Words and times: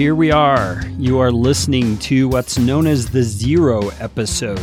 here 0.00 0.14
we 0.14 0.32
are. 0.32 0.82
You 0.96 1.18
are 1.18 1.30
listening 1.30 1.98
to 1.98 2.26
what's 2.26 2.56
known 2.56 2.86
as 2.86 3.10
the 3.10 3.22
zero 3.22 3.90
episode 4.00 4.58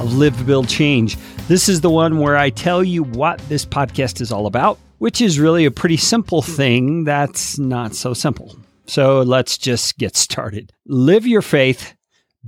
of 0.00 0.14
Live, 0.14 0.44
Build, 0.44 0.68
Change. 0.68 1.16
This 1.46 1.68
is 1.68 1.82
the 1.82 1.88
one 1.88 2.18
where 2.18 2.36
I 2.36 2.50
tell 2.50 2.82
you 2.82 3.04
what 3.04 3.38
this 3.48 3.64
podcast 3.64 4.20
is 4.20 4.32
all 4.32 4.48
about, 4.48 4.80
which 4.98 5.20
is 5.20 5.38
really 5.38 5.66
a 5.66 5.70
pretty 5.70 5.96
simple 5.96 6.42
thing 6.42 7.04
that's 7.04 7.60
not 7.60 7.94
so 7.94 8.12
simple. 8.12 8.56
So 8.88 9.22
let's 9.22 9.56
just 9.56 9.98
get 9.98 10.16
started. 10.16 10.72
Live 10.84 11.28
your 11.28 11.42
faith, 11.42 11.94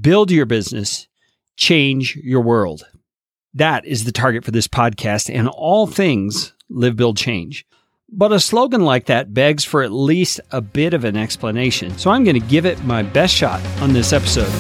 build 0.01 0.33
your 0.33 0.45
business, 0.45 1.07
change 1.57 2.17
your 2.17 2.41
world. 2.41 2.85
That 3.55 3.85
is 3.85 4.03
the 4.03 4.11
target 4.11 4.45
for 4.45 4.51
this 4.51 4.67
podcast 4.67 5.33
and 5.33 5.47
all 5.47 5.87
things 5.87 6.53
live, 6.69 6.97
build, 6.97 7.17
change. 7.17 7.65
But 8.17 8.31
a 8.31 8.39
slogan 8.39 8.83
like 8.83 9.07
that 9.07 9.35
begs 9.35 9.65
for 9.65 9.83
at 9.83 9.91
least 9.91 10.41
a 10.53 10.61
bit 10.61 10.95
of 10.95 11.05
an 11.05 11.17
explanation. 11.17 11.99
So 11.99 12.13
I'm 12.13 12.23
going 12.23 12.41
to 12.41 12.47
give 12.47 12.65
it 12.65 12.85
my 12.85 13.03
best 13.03 13.35
shot 13.35 13.61
on 13.81 13.93
this 13.93 14.13
episode. 14.13 14.53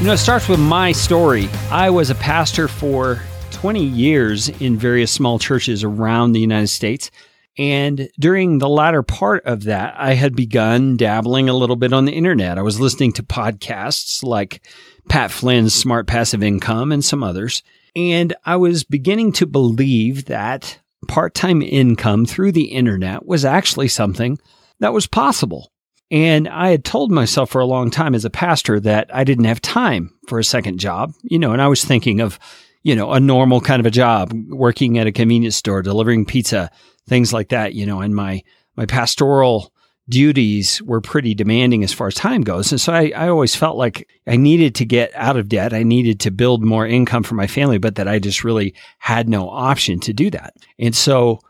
You 0.00 0.06
know, 0.06 0.12
it 0.12 0.18
starts 0.18 0.48
with 0.48 0.60
my 0.60 0.92
story. 0.92 1.48
I 1.72 1.90
was 1.90 2.10
a 2.10 2.14
pastor 2.14 2.68
for 2.68 3.20
20 3.50 3.82
years 3.84 4.48
in 4.60 4.76
various 4.76 5.10
small 5.10 5.40
churches 5.40 5.82
around 5.82 6.34
the 6.34 6.40
United 6.40 6.68
States. 6.68 7.10
And 7.58 8.08
during 8.18 8.58
the 8.58 8.68
latter 8.68 9.02
part 9.02 9.44
of 9.44 9.64
that, 9.64 9.94
I 9.98 10.14
had 10.14 10.36
begun 10.36 10.96
dabbling 10.96 11.48
a 11.48 11.54
little 11.54 11.76
bit 11.76 11.92
on 11.92 12.04
the 12.04 12.12
internet. 12.12 12.56
I 12.56 12.62
was 12.62 12.80
listening 12.80 13.12
to 13.14 13.24
podcasts 13.24 14.22
like 14.22 14.64
Pat 15.08 15.32
Flynn's 15.32 15.74
Smart 15.74 16.06
Passive 16.06 16.42
Income 16.42 16.92
and 16.92 17.04
some 17.04 17.24
others. 17.24 17.64
And 17.96 18.34
I 18.44 18.56
was 18.56 18.84
beginning 18.84 19.32
to 19.32 19.46
believe 19.46 20.26
that 20.26 20.78
part 21.08 21.34
time 21.34 21.60
income 21.60 22.26
through 22.26 22.52
the 22.52 22.66
internet 22.66 23.26
was 23.26 23.44
actually 23.44 23.88
something 23.88 24.38
that 24.78 24.92
was 24.92 25.08
possible. 25.08 25.72
And 26.10 26.48
I 26.48 26.70
had 26.70 26.84
told 26.84 27.10
myself 27.10 27.50
for 27.50 27.60
a 27.60 27.66
long 27.66 27.90
time 27.90 28.14
as 28.14 28.24
a 28.24 28.30
pastor 28.30 28.80
that 28.80 29.14
I 29.14 29.24
didn't 29.24 29.44
have 29.44 29.60
time 29.60 30.14
for 30.26 30.38
a 30.38 30.44
second 30.44 30.78
job, 30.78 31.12
you 31.22 31.38
know, 31.38 31.52
and 31.52 31.60
I 31.60 31.68
was 31.68 31.84
thinking 31.84 32.20
of, 32.20 32.38
you 32.82 32.94
know, 32.94 33.12
a 33.12 33.20
normal 33.20 33.60
kind 33.60 33.80
of 33.80 33.86
a 33.86 33.90
job, 33.90 34.32
working 34.48 34.96
at 34.96 35.06
a 35.06 35.12
convenience 35.12 35.56
store, 35.56 35.82
delivering 35.82 36.24
pizza, 36.24 36.70
things 37.08 37.32
like 37.32 37.48
that, 37.48 37.74
you 37.74 37.86
know, 37.86 38.00
and 38.00 38.14
my, 38.14 38.42
my 38.76 38.86
pastoral 38.86 39.72
duties 40.08 40.80
were 40.82 41.00
pretty 41.00 41.34
demanding 41.34 41.84
as 41.84 41.92
far 41.92 42.06
as 42.06 42.14
time 42.14 42.42
goes. 42.42 42.72
And 42.72 42.80
so 42.80 42.92
I, 42.92 43.12
I 43.14 43.28
always 43.28 43.54
felt 43.54 43.76
like 43.76 44.08
I 44.26 44.36
needed 44.36 44.74
to 44.76 44.84
get 44.84 45.14
out 45.14 45.36
of 45.36 45.48
debt. 45.48 45.74
I 45.74 45.82
needed 45.82 46.20
to 46.20 46.30
build 46.30 46.64
more 46.64 46.86
income 46.86 47.22
for 47.22 47.34
my 47.34 47.46
family, 47.46 47.78
but 47.78 47.96
that 47.96 48.08
I 48.08 48.18
just 48.18 48.42
really 48.42 48.74
had 48.98 49.28
no 49.28 49.50
option 49.50 50.00
to 50.00 50.12
do 50.12 50.30
that. 50.30 50.54
And 50.78 50.96
so 50.96 51.40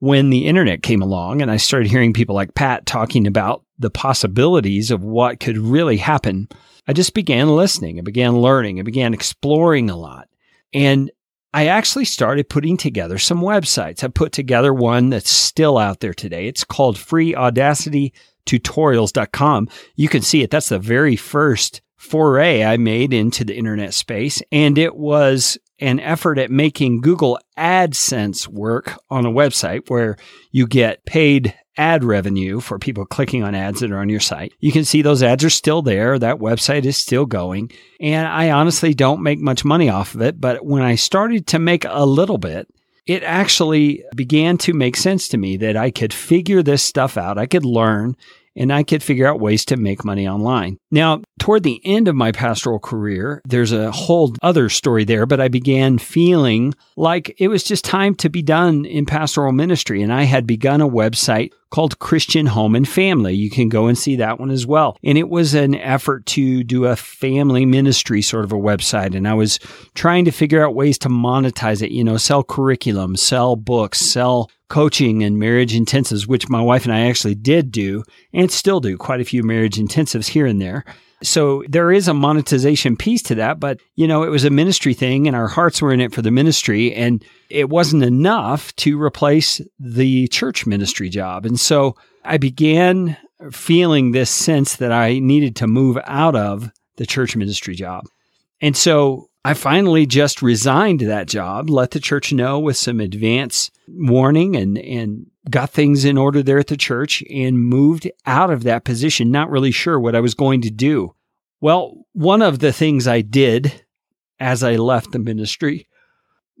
when 0.00 0.30
the 0.30 0.46
internet 0.46 0.82
came 0.82 1.02
along 1.02 1.42
and 1.42 1.50
I 1.50 1.56
started 1.56 1.90
hearing 1.90 2.12
people 2.12 2.34
like 2.34 2.54
Pat 2.54 2.86
talking 2.86 3.26
about 3.26 3.64
the 3.78 3.90
possibilities 3.90 4.90
of 4.90 5.04
what 5.04 5.40
could 5.40 5.58
really 5.58 5.96
happen, 5.96 6.48
I 6.88 6.92
just 6.92 7.14
began 7.14 7.48
listening. 7.48 7.98
I 7.98 8.02
began 8.02 8.40
learning. 8.40 8.80
I 8.80 8.82
began 8.82 9.14
exploring 9.14 9.90
a 9.90 9.96
lot. 9.96 10.28
And 10.72 11.10
I 11.58 11.66
actually 11.66 12.04
started 12.04 12.48
putting 12.48 12.76
together 12.76 13.18
some 13.18 13.40
websites. 13.40 14.04
I 14.04 14.06
put 14.06 14.30
together 14.30 14.72
one 14.72 15.10
that's 15.10 15.28
still 15.28 15.76
out 15.76 15.98
there 15.98 16.14
today. 16.14 16.46
It's 16.46 16.62
called 16.62 16.96
freeaudacitytutorials.com. 16.96 19.68
You 19.96 20.08
can 20.08 20.22
see 20.22 20.44
it. 20.44 20.52
That's 20.52 20.68
the 20.68 20.78
very 20.78 21.16
first 21.16 21.82
foray 21.96 22.62
I 22.62 22.76
made 22.76 23.12
into 23.12 23.42
the 23.42 23.56
internet 23.56 23.92
space. 23.92 24.40
And 24.52 24.78
it 24.78 24.94
was 24.94 25.58
an 25.80 25.98
effort 25.98 26.38
at 26.38 26.52
making 26.52 27.00
Google 27.00 27.40
AdSense 27.58 28.46
work 28.46 28.96
on 29.10 29.26
a 29.26 29.32
website 29.32 29.90
where 29.90 30.16
you 30.52 30.68
get 30.68 31.04
paid 31.06 31.56
ad 31.78 32.04
revenue 32.04 32.60
for 32.60 32.78
people 32.78 33.06
clicking 33.06 33.42
on 33.42 33.54
ads 33.54 33.80
that 33.80 33.90
are 33.90 33.98
on 33.98 34.08
your 34.08 34.20
site. 34.20 34.52
You 34.60 34.72
can 34.72 34.84
see 34.84 35.00
those 35.00 35.22
ads 35.22 35.44
are 35.44 35.50
still 35.50 35.80
there. 35.80 36.18
That 36.18 36.38
website 36.38 36.84
is 36.84 36.96
still 36.96 37.24
going. 37.24 37.70
And 38.00 38.26
I 38.26 38.50
honestly 38.50 38.92
don't 38.92 39.22
make 39.22 39.38
much 39.38 39.64
money 39.64 39.88
off 39.88 40.14
of 40.14 40.20
it. 40.20 40.40
But 40.40 40.64
when 40.64 40.82
I 40.82 40.96
started 40.96 41.46
to 41.48 41.58
make 41.58 41.84
a 41.88 42.04
little 42.04 42.38
bit, 42.38 42.68
it 43.06 43.22
actually 43.22 44.04
began 44.14 44.58
to 44.58 44.74
make 44.74 44.96
sense 44.96 45.28
to 45.28 45.38
me 45.38 45.56
that 45.56 45.76
I 45.76 45.90
could 45.90 46.12
figure 46.12 46.62
this 46.62 46.82
stuff 46.82 47.16
out. 47.16 47.38
I 47.38 47.46
could 47.46 47.64
learn 47.64 48.16
and 48.58 48.72
I 48.72 48.82
could 48.82 49.02
figure 49.02 49.26
out 49.26 49.40
ways 49.40 49.64
to 49.66 49.76
make 49.76 50.04
money 50.04 50.28
online. 50.28 50.78
Now, 50.90 51.22
toward 51.38 51.62
the 51.62 51.80
end 51.84 52.08
of 52.08 52.16
my 52.16 52.32
pastoral 52.32 52.78
career, 52.78 53.40
there's 53.46 53.72
a 53.72 53.92
whole 53.92 54.34
other 54.42 54.68
story 54.68 55.04
there, 55.04 55.24
but 55.24 55.40
I 55.40 55.48
began 55.48 55.98
feeling 55.98 56.74
like 56.96 57.34
it 57.38 57.48
was 57.48 57.62
just 57.62 57.84
time 57.84 58.14
to 58.16 58.28
be 58.28 58.42
done 58.42 58.84
in 58.84 59.06
pastoral 59.06 59.52
ministry. 59.52 60.02
And 60.02 60.12
I 60.12 60.24
had 60.24 60.46
begun 60.46 60.80
a 60.80 60.88
website 60.88 61.52
called 61.70 61.98
Christian 61.98 62.46
Home 62.46 62.74
and 62.74 62.88
Family. 62.88 63.34
You 63.34 63.50
can 63.50 63.68
go 63.68 63.86
and 63.86 63.96
see 63.96 64.16
that 64.16 64.40
one 64.40 64.50
as 64.50 64.66
well. 64.66 64.96
And 65.04 65.18
it 65.18 65.28
was 65.28 65.54
an 65.54 65.74
effort 65.74 66.26
to 66.26 66.64
do 66.64 66.86
a 66.86 66.96
family 66.96 67.66
ministry 67.66 68.22
sort 68.22 68.44
of 68.44 68.52
a 68.52 68.56
website. 68.56 69.14
And 69.14 69.28
I 69.28 69.34
was 69.34 69.58
trying 69.94 70.24
to 70.24 70.30
figure 70.30 70.64
out 70.64 70.74
ways 70.74 70.98
to 70.98 71.08
monetize 71.08 71.82
it, 71.82 71.92
you 71.92 72.02
know, 72.02 72.16
sell 72.16 72.42
curriculum, 72.42 73.16
sell 73.16 73.54
books, 73.54 74.00
sell 74.00 74.50
coaching 74.68 75.22
and 75.22 75.38
marriage 75.38 75.74
intensives, 75.74 76.26
which 76.26 76.48
my 76.48 76.60
wife 76.60 76.84
and 76.84 76.92
I 76.92 77.08
actually 77.08 77.34
did 77.34 77.72
do 77.72 78.04
and 78.32 78.50
still 78.50 78.80
do 78.80 78.96
quite 78.96 79.20
a 79.20 79.24
few 79.24 79.42
marriage 79.42 79.76
intensives 79.76 80.28
here 80.28 80.46
and 80.46 80.60
there. 80.60 80.84
So 81.22 81.64
there 81.68 81.90
is 81.90 82.06
a 82.06 82.14
monetization 82.14 82.96
piece 82.96 83.22
to 83.22 83.34
that, 83.36 83.58
but 83.58 83.80
you 83.96 84.06
know, 84.06 84.22
it 84.22 84.28
was 84.28 84.44
a 84.44 84.50
ministry 84.50 84.94
thing 84.94 85.26
and 85.26 85.34
our 85.34 85.48
hearts 85.48 85.82
were 85.82 85.92
in 85.92 86.00
it 86.00 86.12
for 86.12 86.22
the 86.22 86.30
ministry 86.30 86.94
and 86.94 87.24
it 87.50 87.68
wasn't 87.68 88.04
enough 88.04 88.74
to 88.76 89.00
replace 89.00 89.60
the 89.80 90.28
church 90.28 90.66
ministry 90.66 91.08
job. 91.08 91.44
And 91.44 91.58
so 91.58 91.96
I 92.24 92.36
began 92.36 93.16
feeling 93.50 94.12
this 94.12 94.30
sense 94.30 94.76
that 94.76 94.92
I 94.92 95.18
needed 95.18 95.56
to 95.56 95.66
move 95.66 95.98
out 96.04 96.36
of 96.36 96.70
the 96.96 97.06
church 97.06 97.34
ministry 97.34 97.74
job. 97.74 98.04
And 98.60 98.76
so 98.76 99.28
I 99.48 99.54
finally 99.54 100.04
just 100.04 100.42
resigned 100.42 101.00
that 101.00 101.26
job, 101.26 101.70
let 101.70 101.92
the 101.92 102.00
church 102.00 102.34
know 102.34 102.58
with 102.58 102.76
some 102.76 103.00
advance 103.00 103.70
warning 103.88 104.56
and, 104.56 104.76
and 104.76 105.30
got 105.48 105.70
things 105.70 106.04
in 106.04 106.18
order 106.18 106.42
there 106.42 106.58
at 106.58 106.66
the 106.66 106.76
church 106.76 107.24
and 107.30 107.58
moved 107.58 108.10
out 108.26 108.50
of 108.50 108.64
that 108.64 108.84
position, 108.84 109.30
not 109.30 109.48
really 109.48 109.70
sure 109.70 109.98
what 109.98 110.14
I 110.14 110.20
was 110.20 110.34
going 110.34 110.60
to 110.60 110.70
do. 110.70 111.14
Well, 111.62 112.04
one 112.12 112.42
of 112.42 112.58
the 112.58 112.74
things 112.74 113.08
I 113.08 113.22
did 113.22 113.86
as 114.38 114.62
I 114.62 114.76
left 114.76 115.12
the 115.12 115.18
ministry 115.18 115.88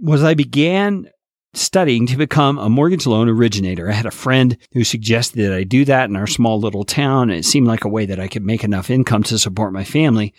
was 0.00 0.24
I 0.24 0.32
began 0.32 1.10
studying 1.52 2.06
to 2.06 2.16
become 2.16 2.56
a 2.56 2.70
mortgage 2.70 3.06
loan 3.06 3.28
originator. 3.28 3.90
I 3.90 3.96
had 3.96 4.06
a 4.06 4.10
friend 4.10 4.56
who 4.72 4.82
suggested 4.82 5.40
that 5.42 5.52
I 5.52 5.62
do 5.62 5.84
that 5.84 6.08
in 6.08 6.16
our 6.16 6.26
small 6.26 6.58
little 6.58 6.84
town. 6.84 7.28
And 7.28 7.38
it 7.38 7.44
seemed 7.44 7.66
like 7.66 7.84
a 7.84 7.90
way 7.90 8.06
that 8.06 8.18
I 8.18 8.28
could 8.28 8.46
make 8.46 8.64
enough 8.64 8.88
income 8.88 9.24
to 9.24 9.38
support 9.38 9.74
my 9.74 9.84
family. 9.84 10.32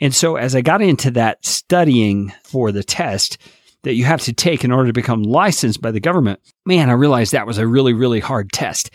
And 0.00 0.14
so 0.14 0.36
as 0.36 0.54
I 0.54 0.60
got 0.60 0.82
into 0.82 1.10
that 1.12 1.44
studying 1.44 2.32
for 2.44 2.72
the 2.72 2.84
test 2.84 3.38
that 3.82 3.94
you 3.94 4.04
have 4.04 4.20
to 4.22 4.32
take 4.32 4.64
in 4.64 4.72
order 4.72 4.88
to 4.88 4.92
become 4.92 5.22
licensed 5.22 5.80
by 5.80 5.90
the 5.90 6.00
government, 6.00 6.40
man, 6.66 6.90
I 6.90 6.94
realized 6.94 7.32
that 7.32 7.46
was 7.46 7.58
a 7.58 7.66
really, 7.66 7.92
really 7.92 8.20
hard 8.20 8.52
test. 8.52 8.90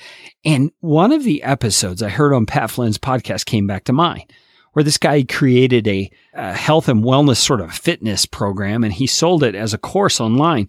And 0.46 0.72
one 0.80 1.12
of 1.12 1.24
the 1.24 1.44
episodes 1.44 2.04
I 2.04 2.10
heard 2.10 2.34
on 2.34 2.46
Pat 2.46 2.70
Flynn's 2.70 2.98
podcast 2.98 3.46
came 3.46 3.68
back 3.68 3.86
to 3.86 3.94
mind 3.94 4.32
where 4.74 4.84
this 4.84 4.98
guy 4.98 5.24
created 5.24 5.88
a, 5.88 6.12
a 6.34 6.54
health 6.54 6.90
and 6.90 7.04
wellness 7.04 7.38
sort 7.38 7.62
of 7.62 7.74
fitness 7.74 8.26
program 8.26 8.84
and 8.84 8.92
he 8.92 9.08
sold 9.08 9.44
it 9.44 9.56
as 9.56 9.74
a 9.74 9.78
course 9.78 10.20
online. 10.20 10.68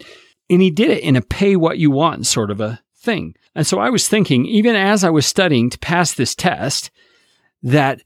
And 0.49 0.61
he 0.61 0.71
did 0.71 0.91
it 0.91 1.03
in 1.03 1.17
a 1.17 1.23
pay 1.23 1.57
what 1.57 1.79
you 1.79 1.91
want 1.91 2.27
sort 2.27 2.51
of 2.51 2.61
a 2.61 2.81
thing. 2.97 3.35
And 3.55 3.67
so 3.67 3.79
I 3.79 3.91
was 3.91 4.07
thinking, 4.07 4.47
even 4.47 4.77
as 4.77 5.05
I 5.05 5.11
was 5.11 5.27
studying 5.27 5.71
to 5.71 5.79
pass 5.79 6.13
this 6.13 6.35
test, 6.35 6.91
that 7.63 8.03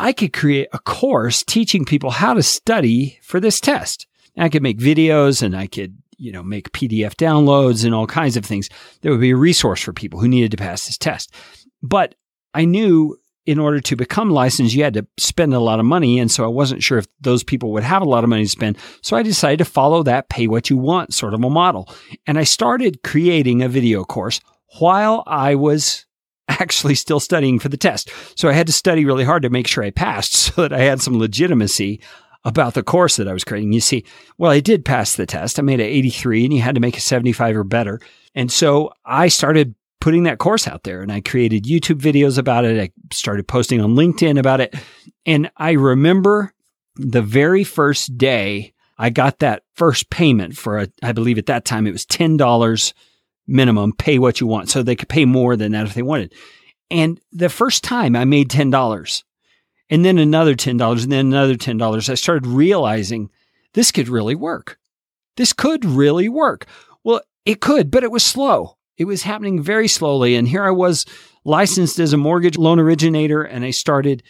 I 0.00 0.14
could 0.14 0.32
create 0.32 0.68
a 0.72 0.78
course 0.78 1.44
teaching 1.44 1.84
people 1.84 2.10
how 2.10 2.32
to 2.32 2.42
study 2.42 3.18
for 3.22 3.38
this 3.38 3.60
test. 3.60 4.06
And 4.34 4.44
I 4.44 4.48
could 4.48 4.62
make 4.62 4.78
videos 4.78 5.42
and 5.42 5.54
I 5.54 5.66
could, 5.66 5.98
you 6.16 6.32
know, 6.32 6.42
make 6.42 6.72
PDF 6.72 7.14
downloads 7.16 7.84
and 7.84 7.94
all 7.94 8.06
kinds 8.06 8.36
of 8.36 8.44
things 8.44 8.70
There 9.02 9.12
would 9.12 9.20
be 9.20 9.32
a 9.32 9.36
resource 9.36 9.82
for 9.82 9.92
people 9.92 10.18
who 10.18 10.26
needed 10.26 10.52
to 10.52 10.56
pass 10.56 10.86
this 10.86 10.96
test. 10.96 11.34
But 11.82 12.14
I 12.54 12.64
knew 12.64 13.18
in 13.44 13.58
order 13.58 13.78
to 13.80 13.96
become 13.96 14.30
licensed, 14.30 14.74
you 14.74 14.84
had 14.84 14.94
to 14.94 15.06
spend 15.18 15.52
a 15.52 15.60
lot 15.60 15.80
of 15.80 15.84
money. 15.86 16.18
And 16.18 16.30
so 16.30 16.44
I 16.44 16.48
wasn't 16.48 16.82
sure 16.82 16.96
if 16.96 17.06
those 17.20 17.44
people 17.44 17.72
would 17.72 17.82
have 17.82 18.00
a 18.00 18.08
lot 18.08 18.24
of 18.24 18.30
money 18.30 18.44
to 18.44 18.48
spend. 18.48 18.78
So 19.02 19.18
I 19.18 19.22
decided 19.22 19.58
to 19.58 19.64
follow 19.66 20.02
that 20.04 20.30
pay 20.30 20.46
what 20.46 20.70
you 20.70 20.78
want 20.78 21.12
sort 21.12 21.34
of 21.34 21.44
a 21.44 21.50
model. 21.50 21.92
And 22.26 22.38
I 22.38 22.44
started 22.44 23.02
creating 23.02 23.60
a 23.60 23.68
video 23.68 24.04
course 24.04 24.40
while 24.78 25.24
I 25.26 25.56
was 25.56 26.06
actually 26.60 26.94
still 26.94 27.20
studying 27.20 27.58
for 27.58 27.68
the 27.68 27.76
test. 27.76 28.10
So 28.36 28.48
I 28.48 28.52
had 28.52 28.66
to 28.66 28.72
study 28.72 29.04
really 29.04 29.24
hard 29.24 29.42
to 29.42 29.50
make 29.50 29.66
sure 29.66 29.84
I 29.84 29.90
passed 29.90 30.32
so 30.34 30.62
that 30.62 30.72
I 30.72 30.80
had 30.80 31.00
some 31.00 31.18
legitimacy 31.18 32.00
about 32.44 32.74
the 32.74 32.82
course 32.82 33.16
that 33.16 33.28
I 33.28 33.32
was 33.32 33.44
creating. 33.44 33.72
You 33.72 33.80
see, 33.80 34.04
well, 34.38 34.50
I 34.50 34.60
did 34.60 34.84
pass 34.84 35.14
the 35.14 35.26
test. 35.26 35.58
I 35.58 35.62
made 35.62 35.80
an 35.80 35.86
83 35.86 36.44
and 36.44 36.54
you 36.54 36.62
had 36.62 36.74
to 36.74 36.80
make 36.80 36.96
a 36.96 37.00
75 37.00 37.56
or 37.56 37.64
better. 37.64 38.00
And 38.34 38.50
so 38.50 38.92
I 39.04 39.28
started 39.28 39.74
putting 40.00 40.22
that 40.22 40.38
course 40.38 40.66
out 40.66 40.84
there 40.84 41.02
and 41.02 41.12
I 41.12 41.20
created 41.20 41.64
YouTube 41.64 42.00
videos 42.00 42.38
about 42.38 42.64
it. 42.64 42.80
I 42.80 42.90
started 43.12 43.46
posting 43.46 43.80
on 43.80 43.94
LinkedIn 43.94 44.38
about 44.38 44.60
it. 44.60 44.74
And 45.26 45.50
I 45.58 45.72
remember 45.72 46.54
the 46.96 47.22
very 47.22 47.64
first 47.64 48.16
day 48.16 48.72
I 48.98 49.10
got 49.10 49.38
that 49.38 49.62
first 49.74 50.10
payment 50.10 50.56
for 50.56 50.78
a, 50.78 50.88
I 51.02 51.12
believe 51.12 51.38
at 51.38 51.46
that 51.46 51.64
time 51.64 51.86
it 51.86 51.92
was 51.92 52.04
$10 52.04 52.92
minimum, 53.46 53.92
pay 53.92 54.18
what 54.18 54.40
you 54.40 54.46
want. 54.46 54.70
So 54.70 54.82
they 54.82 54.96
could 54.96 55.08
pay 55.08 55.24
more 55.24 55.56
than 55.56 55.72
that 55.72 55.86
if 55.86 55.94
they 55.94 56.02
wanted. 56.02 56.32
And 56.90 57.20
the 57.32 57.48
first 57.48 57.84
time 57.84 58.16
I 58.16 58.24
made 58.24 58.48
$10 58.48 59.22
and 59.90 60.04
then 60.04 60.18
another 60.18 60.54
$10 60.54 61.02
and 61.02 61.12
then 61.12 61.26
another 61.26 61.54
$10, 61.54 62.08
I 62.08 62.14
started 62.14 62.46
realizing 62.46 63.30
this 63.74 63.92
could 63.92 64.08
really 64.08 64.34
work. 64.34 64.78
This 65.36 65.52
could 65.52 65.84
really 65.84 66.28
work. 66.28 66.66
Well, 67.04 67.22
it 67.44 67.60
could, 67.60 67.90
but 67.90 68.04
it 68.04 68.10
was 68.10 68.24
slow. 68.24 68.76
It 68.98 69.04
was 69.04 69.22
happening 69.22 69.62
very 69.62 69.88
slowly. 69.88 70.34
And 70.36 70.46
here 70.46 70.64
I 70.64 70.70
was 70.70 71.06
licensed 71.44 71.98
as 71.98 72.12
a 72.12 72.18
mortgage 72.18 72.58
loan 72.58 72.78
originator 72.78 73.42
and 73.42 73.64
I 73.64 73.70
started 73.70 74.22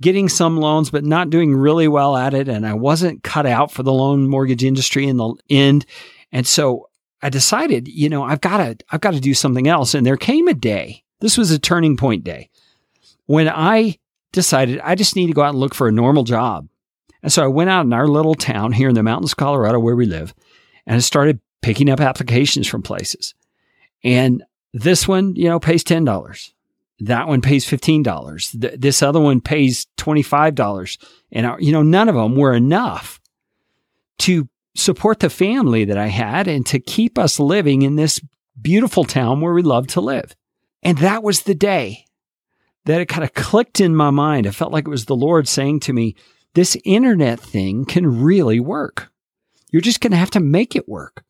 getting 0.00 0.28
some 0.28 0.56
loans, 0.56 0.90
but 0.90 1.04
not 1.04 1.30
doing 1.30 1.54
really 1.54 1.88
well 1.88 2.16
at 2.16 2.34
it. 2.34 2.48
And 2.48 2.66
I 2.66 2.74
wasn't 2.74 3.22
cut 3.22 3.46
out 3.46 3.70
for 3.70 3.82
the 3.82 3.92
loan 3.92 4.28
mortgage 4.28 4.64
industry 4.64 5.06
in 5.06 5.16
the 5.16 5.34
end. 5.48 5.86
And 6.32 6.46
so 6.46 6.88
I 7.26 7.28
decided, 7.28 7.88
you 7.88 8.08
know, 8.08 8.22
I've 8.22 8.40
got 8.40 8.58
to, 8.58 8.76
I've 8.92 9.00
got 9.00 9.14
to 9.14 9.20
do 9.20 9.34
something 9.34 9.66
else. 9.66 9.94
And 9.94 10.06
there 10.06 10.16
came 10.16 10.46
a 10.46 10.54
day, 10.54 11.02
this 11.18 11.36
was 11.36 11.50
a 11.50 11.58
turning 11.58 11.96
point 11.96 12.22
day 12.22 12.50
when 13.26 13.48
I 13.48 13.98
decided 14.30 14.78
I 14.78 14.94
just 14.94 15.16
need 15.16 15.26
to 15.26 15.32
go 15.32 15.42
out 15.42 15.50
and 15.50 15.58
look 15.58 15.74
for 15.74 15.88
a 15.88 15.92
normal 15.92 16.22
job. 16.22 16.68
And 17.24 17.32
so 17.32 17.42
I 17.42 17.48
went 17.48 17.68
out 17.68 17.84
in 17.84 17.92
our 17.92 18.06
little 18.06 18.36
town 18.36 18.70
here 18.70 18.88
in 18.88 18.94
the 18.94 19.02
mountains, 19.02 19.32
of 19.32 19.38
Colorado, 19.38 19.80
where 19.80 19.96
we 19.96 20.06
live, 20.06 20.36
and 20.86 20.94
I 20.94 21.00
started 21.00 21.40
picking 21.62 21.90
up 21.90 21.98
applications 21.98 22.68
from 22.68 22.82
places. 22.82 23.34
And 24.04 24.44
this 24.72 25.08
one, 25.08 25.34
you 25.34 25.48
know, 25.48 25.58
pays 25.58 25.82
$10. 25.82 26.52
That 27.00 27.26
one 27.26 27.40
pays 27.40 27.66
$15. 27.66 28.60
Th- 28.60 28.78
this 28.78 29.02
other 29.02 29.18
one 29.18 29.40
pays 29.40 29.88
$25. 29.96 30.96
And, 31.32 31.44
uh, 31.44 31.56
you 31.58 31.72
know, 31.72 31.82
none 31.82 32.08
of 32.08 32.14
them 32.14 32.36
were 32.36 32.54
enough 32.54 33.20
to 34.18 34.48
support 34.76 35.20
the 35.20 35.30
family 35.30 35.84
that 35.84 35.98
I 35.98 36.08
had 36.08 36.48
and 36.48 36.64
to 36.66 36.78
keep 36.78 37.18
us 37.18 37.40
living 37.40 37.82
in 37.82 37.96
this 37.96 38.20
beautiful 38.60 39.04
town 39.04 39.40
where 39.40 39.52
we 39.52 39.62
love 39.62 39.86
to 39.88 40.00
live. 40.00 40.34
And 40.82 40.98
that 40.98 41.22
was 41.22 41.42
the 41.42 41.54
day 41.54 42.04
that 42.84 43.00
it 43.00 43.08
kind 43.08 43.24
of 43.24 43.34
clicked 43.34 43.80
in 43.80 43.96
my 43.96 44.10
mind. 44.10 44.46
I 44.46 44.50
felt 44.50 44.72
like 44.72 44.86
it 44.86 44.90
was 44.90 45.06
the 45.06 45.16
Lord 45.16 45.48
saying 45.48 45.80
to 45.80 45.92
me, 45.92 46.14
this 46.54 46.76
internet 46.84 47.40
thing 47.40 47.84
can 47.84 48.22
really 48.22 48.60
work. 48.60 49.10
You're 49.70 49.82
just 49.82 50.00
going 50.00 50.12
to 50.12 50.16
have 50.16 50.30
to 50.30 50.40
make 50.40 50.74
it 50.74 50.88
work. 50.88 51.24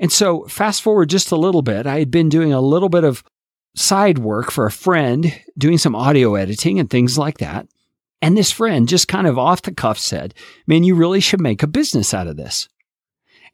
And 0.00 0.10
so, 0.10 0.44
fast 0.46 0.82
forward 0.82 1.10
just 1.10 1.30
a 1.30 1.36
little 1.36 1.62
bit, 1.62 1.86
I 1.86 2.00
had 2.00 2.10
been 2.10 2.28
doing 2.28 2.52
a 2.52 2.60
little 2.60 2.88
bit 2.88 3.04
of 3.04 3.22
side 3.76 4.18
work 4.18 4.50
for 4.50 4.66
a 4.66 4.70
friend, 4.70 5.32
doing 5.56 5.78
some 5.78 5.94
audio 5.94 6.34
editing 6.34 6.80
and 6.80 6.90
things 6.90 7.16
like 7.16 7.38
that. 7.38 7.68
And 8.22 8.36
this 8.36 8.52
friend 8.52 8.88
just 8.88 9.08
kind 9.08 9.26
of 9.26 9.36
off 9.36 9.62
the 9.62 9.74
cuff 9.74 9.98
said, 9.98 10.32
Man, 10.66 10.84
you 10.84 10.94
really 10.94 11.20
should 11.20 11.40
make 11.40 11.62
a 11.62 11.66
business 11.66 12.14
out 12.14 12.28
of 12.28 12.36
this. 12.36 12.68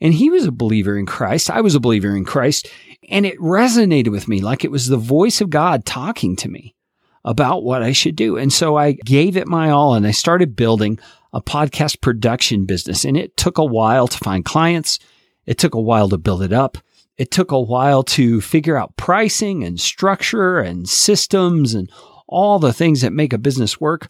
And 0.01 0.15
he 0.15 0.31
was 0.31 0.45
a 0.45 0.53
believer 0.53 0.97
in 0.97 1.07
Christ. 1.07 1.51
I 1.51 1.63
was 1.63 1.75
a 1.75 1.81
believer 1.81 2.15
in 2.15 2.25
Christ. 2.25 2.71
And 3.11 3.27
it 3.27 3.39
resonated 3.39 4.11
with 4.11 4.29
me 4.29 4.41
like 4.41 4.65
it 4.65 4.71
was 4.71 4.87
the 4.87 4.99
voice 4.99 5.41
of 5.41 5.51
God 5.51 5.85
talking 5.85 6.37
to 6.37 6.49
me 6.49 6.77
about 7.25 7.65
what 7.65 7.83
I 7.83 7.93
should 7.93 8.15
do. 8.15 8.37
And 8.37 8.53
so 8.53 8.77
I 8.77 8.93
gave 8.93 9.37
it 9.37 9.49
my 9.49 9.71
all 9.71 9.95
and 9.95 10.07
I 10.07 10.13
started 10.13 10.55
building 10.55 10.99
a 11.33 11.43
podcast 11.43 12.01
production 12.01 12.65
business. 12.65 13.05
And 13.05 13.17
it 13.17 13.37
took 13.37 13.59
a 13.59 13.65
while 13.65 14.07
to 14.07 14.19
find 14.19 14.45
clients. 14.45 14.99
It 15.47 15.59
took 15.59 15.75
a 15.75 15.81
while 15.81 16.11
to 16.11 16.19
build 16.19 16.43
it 16.43 16.53
up. 16.53 16.79
It 17.17 17.31
took 17.31 17.51
a 17.51 17.61
while 17.61 18.03
to 18.05 18.41
figure 18.41 18.77
out 18.77 18.97
pricing 18.97 19.65
and 19.65 19.81
structure 19.81 20.61
and 20.61 20.89
systems 20.89 21.75
and 21.75 21.91
all 22.29 22.59
the 22.59 22.73
things 22.73 23.01
that 23.01 23.13
make 23.13 23.33
a 23.33 23.39
business 23.39 23.81
work. 23.81 24.09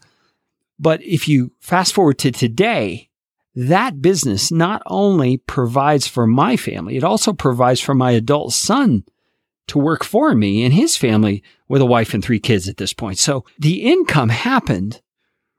But 0.79 1.03
if 1.03 1.29
you 1.29 1.53
fast 1.61 1.93
forward 1.93 2.19
to 2.21 2.31
today, 2.31 3.09
that 3.55 4.01
business 4.01 4.53
not 4.53 4.83
only 4.87 5.39
provides 5.39 6.07
for 6.07 6.27
my 6.27 6.57
family, 6.57 6.97
it 6.97 7.05
also 7.05 7.33
provides 7.33 7.81
for 7.81 7.95
my 7.95 8.13
adult 8.13 8.53
son 8.53 9.05
to 9.69 9.79
work 9.79 10.05
for 10.05 10.35
me 10.35 10.65
and 10.65 10.73
his 10.73 10.97
family 10.97 11.43
with 11.69 11.83
a 11.83 11.87
wife 11.87 12.15
and 12.15 12.25
three 12.25 12.41
kids 12.41 12.69
at 12.69 12.77
this 12.77 12.93
point. 12.93 13.19
So 13.19 13.45
the 13.59 13.83
income 13.83 14.29
happened 14.29 15.03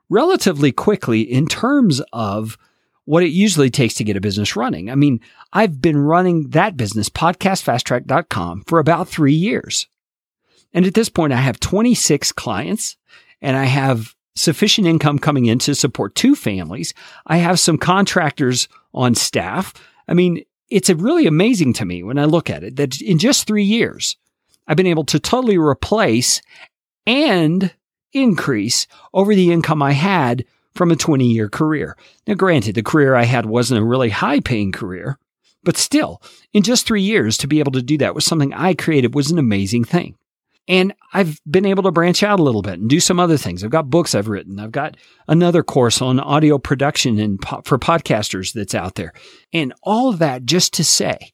relatively 0.10 0.71
quickly 0.71 1.22
in 1.22 1.45
terms 1.45 2.01
of 2.13 2.57
what 3.06 3.24
it 3.24 3.30
usually 3.30 3.69
takes 3.69 3.95
to 3.95 4.04
get 4.04 4.18
a 4.18 4.22
business 4.22 4.56
running. 4.56 4.89
I 4.89 4.95
mean, 4.95 5.19
I've 5.51 5.81
been 5.81 5.98
running 5.98 6.50
that 6.50 6.77
business, 6.77 7.10
podcastfasttrack.com, 7.10 8.63
for 8.68 8.80
about 8.80 9.07
three 9.07 9.33
years. 9.33 9.88
And 10.74 10.86
at 10.86 10.94
this 10.94 11.10
point, 11.10 11.33
I 11.33 11.38
have 11.38 11.60
26 11.60 12.31
clients 12.33 12.98
and 13.42 13.57
I 13.57 13.65
have 13.65 14.15
sufficient 14.39 14.88
income 14.88 15.19
coming 15.19 15.45
in 15.45 15.59
to 15.59 15.75
support 15.75 16.15
two 16.15 16.36
families. 16.36 16.94
I 17.27 17.38
have 17.38 17.59
some 17.59 17.77
contractors 17.77 18.68
on 18.94 19.15
staff. 19.15 19.74
I 20.07 20.13
mean, 20.13 20.44
it's 20.69 20.89
really 20.89 21.27
amazing 21.27 21.74
to 21.74 21.86
me 21.86 22.03
when 22.03 22.18
I 22.18 22.25
look 22.25 22.50
at 22.50 22.63
it 22.63 22.75
that 22.77 23.01
in 23.01 23.19
just 23.19 23.45
three 23.45 23.63
years, 23.63 24.18
I've 24.68 24.77
been 24.77 24.88
able 24.88 25.06
to 25.06 25.19
totally 25.19 25.57
replace 25.57 26.41
and 27.06 27.74
increase 28.13 28.88
over 29.13 29.36
the 29.36 29.51
income 29.51 29.81
I 29.81 29.94
had 29.94 30.45
from 30.75 30.91
a 30.91 30.95
20 30.95 31.25
year 31.25 31.50
career. 31.50 31.97
Now, 32.27 32.36
granted, 32.36 32.75
the 32.75 32.83
career 32.83 33.15
I 33.15 33.24
had 33.24 33.45
wasn't 33.45 33.81
a 33.81 33.86
really 33.86 34.09
high 34.09 34.39
paying 34.39 34.71
career, 34.71 35.18
but 35.63 35.77
still, 35.77 36.21
in 36.53 36.63
just 36.63 36.86
three 36.86 37.01
years 37.01 37.38
to 37.39 37.47
be 37.47 37.59
able 37.59 37.71
to 37.74 37.81
do 37.81 37.97
that 37.97 38.15
with 38.15 38.24
something 38.24 38.53
I 38.53 38.74
created 38.74 39.13
was 39.13 39.31
an 39.31 39.39
amazing 39.39 39.83
thing. 39.83 40.15
And 40.69 40.94
I've 41.13 41.42
been 41.50 41.66
able 41.66 41.83
to 41.83 41.92
branch 41.92 42.21
out 42.21 42.39
a 42.39 42.44
little 42.44 42.62
bit 42.62 42.80
and 42.80 42.88
do 42.88 43.00
some 43.00 43.19
other 43.19 43.38
things. 43.38 43.63
I've 43.63 43.71
got 43.71 43.89
books 43.89 44.13
I've 44.13 44.27
written. 44.27 44.60
I've 44.60 44.71
got 44.71 44.95
another 45.27 45.63
course 45.63 46.01
on 46.01 46.19
audio 46.19 46.60
production 46.60 47.19
and 47.19 47.42
po- 47.42 47.63
for 47.66 47.80
podcasters 47.80 48.54
that's 48.54 48.75
out 48.75 48.95
there. 48.95 49.12
And 49.51 49.74
all 49.83 50.10
of 50.10 50.19
that 50.19 50.45
just 50.45 50.74
to 50.75 50.83
say 50.83 51.33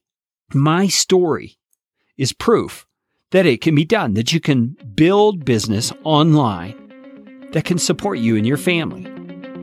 my 0.53 0.87
story 0.87 1.57
is 2.17 2.31
proof 2.31 2.87
that 3.31 3.45
it 3.45 3.59
can 3.59 3.75
be 3.75 3.83
done, 3.83 4.13
that 4.13 4.31
you 4.31 4.39
can 4.39 4.77
build 4.95 5.43
business 5.43 5.91
online 6.03 6.81
that 7.51 7.65
can 7.65 7.77
support 7.77 8.19
you 8.19 8.35
and 8.35 8.45
your 8.45 8.57
family. 8.57 9.03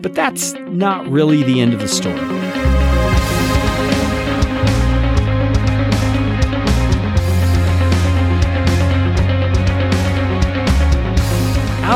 But 0.00 0.14
that's 0.14 0.54
not 0.68 1.06
really 1.08 1.42
the 1.42 1.60
end 1.60 1.74
of 1.74 1.80
the 1.80 1.88
story. 1.88 2.41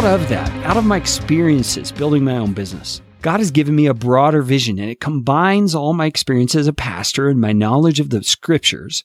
Out 0.05 0.21
of 0.21 0.29
that, 0.29 0.51
out 0.67 0.77
of 0.77 0.85
my 0.85 0.99
experiences 0.99 1.91
building 1.91 2.23
my 2.23 2.37
own 2.37 2.53
business, 2.53 3.01
God 3.23 3.41
has 3.41 3.51
given 3.51 3.75
me 3.75 3.87
a 3.87 3.95
broader 3.95 4.43
vision 4.43 4.79
and 4.79 4.91
it 4.91 5.01
combines 5.01 5.75
all 5.75 5.95
my 5.95 6.05
experience 6.05 6.55
as 6.55 6.67
a 6.67 6.75
pastor 6.75 7.31
and 7.31 7.41
my 7.41 7.53
knowledge 7.53 7.99
of 7.99 8.11
the 8.11 8.23
scriptures 8.23 9.05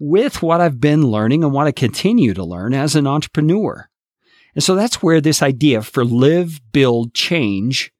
with 0.00 0.42
what 0.42 0.60
I've 0.60 0.80
been 0.80 1.06
learning 1.06 1.44
and 1.44 1.52
want 1.52 1.68
to 1.68 1.72
continue 1.72 2.34
to 2.34 2.42
learn 2.42 2.74
as 2.74 2.96
an 2.96 3.06
entrepreneur. 3.06 3.88
And 4.56 4.64
so 4.64 4.74
that's 4.74 5.00
where 5.00 5.20
this 5.20 5.40
idea 5.40 5.82
for 5.82 6.04
live, 6.04 6.60
build, 6.72 7.14
change 7.14 7.92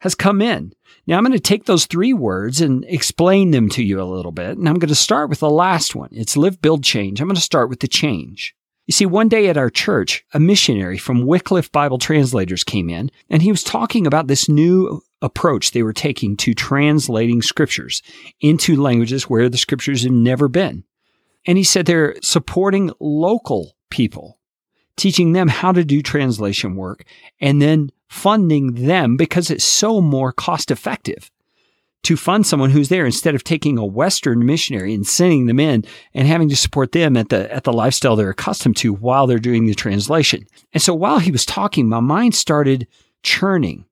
has 0.00 0.14
come 0.14 0.40
in. 0.40 0.72
Now 1.06 1.18
I'm 1.18 1.24
going 1.24 1.32
to 1.32 1.40
take 1.40 1.66
those 1.66 1.84
three 1.84 2.14
words 2.14 2.62
and 2.62 2.86
explain 2.88 3.50
them 3.50 3.68
to 3.70 3.82
you 3.84 4.00
a 4.00 4.04
little 4.04 4.32
bit. 4.32 4.56
And 4.56 4.66
I'm 4.66 4.78
going 4.78 4.88
to 4.88 4.94
start 4.94 5.28
with 5.28 5.40
the 5.40 5.50
last 5.50 5.94
one. 5.94 6.08
It's 6.12 6.38
live, 6.38 6.62
build, 6.62 6.82
change. 6.82 7.20
I'm 7.20 7.28
going 7.28 7.34
to 7.34 7.42
start 7.42 7.68
with 7.68 7.80
the 7.80 7.88
change. 7.88 8.54
You 8.90 8.92
see, 8.92 9.06
one 9.06 9.28
day 9.28 9.48
at 9.48 9.56
our 9.56 9.70
church, 9.70 10.24
a 10.34 10.40
missionary 10.40 10.98
from 10.98 11.24
Wycliffe 11.24 11.70
Bible 11.70 11.98
Translators 11.98 12.64
came 12.64 12.90
in, 12.90 13.12
and 13.28 13.40
he 13.40 13.52
was 13.52 13.62
talking 13.62 14.04
about 14.04 14.26
this 14.26 14.48
new 14.48 15.00
approach 15.22 15.70
they 15.70 15.84
were 15.84 15.92
taking 15.92 16.36
to 16.38 16.54
translating 16.54 17.40
scriptures 17.40 18.02
into 18.40 18.74
languages 18.74 19.30
where 19.30 19.48
the 19.48 19.58
scriptures 19.58 20.02
have 20.02 20.10
never 20.10 20.48
been. 20.48 20.82
And 21.46 21.56
he 21.56 21.62
said 21.62 21.86
they're 21.86 22.16
supporting 22.20 22.90
local 22.98 23.76
people, 23.90 24.40
teaching 24.96 25.34
them 25.34 25.46
how 25.46 25.70
to 25.70 25.84
do 25.84 26.02
translation 26.02 26.74
work, 26.74 27.04
and 27.40 27.62
then 27.62 27.92
funding 28.08 28.74
them 28.74 29.16
because 29.16 29.52
it's 29.52 29.62
so 29.62 30.00
more 30.00 30.32
cost 30.32 30.72
effective 30.72 31.30
to 32.02 32.16
fund 32.16 32.46
someone 32.46 32.70
who's 32.70 32.88
there 32.88 33.04
instead 33.04 33.34
of 33.34 33.44
taking 33.44 33.76
a 33.76 33.84
Western 33.84 34.44
missionary 34.44 34.94
and 34.94 35.06
sending 35.06 35.46
them 35.46 35.60
in 35.60 35.84
and 36.14 36.26
having 36.26 36.48
to 36.48 36.56
support 36.56 36.92
them 36.92 37.16
at 37.16 37.28
the, 37.28 37.52
at 37.52 37.64
the 37.64 37.72
lifestyle 37.72 38.16
they're 38.16 38.30
accustomed 38.30 38.76
to 38.78 38.92
while 38.92 39.26
they're 39.26 39.38
doing 39.38 39.66
the 39.66 39.74
translation. 39.74 40.46
And 40.72 40.82
so 40.82 40.94
while 40.94 41.18
he 41.18 41.30
was 41.30 41.44
talking, 41.44 41.88
my 41.88 42.00
mind 42.00 42.34
started 42.34 42.86
churning 43.22 43.84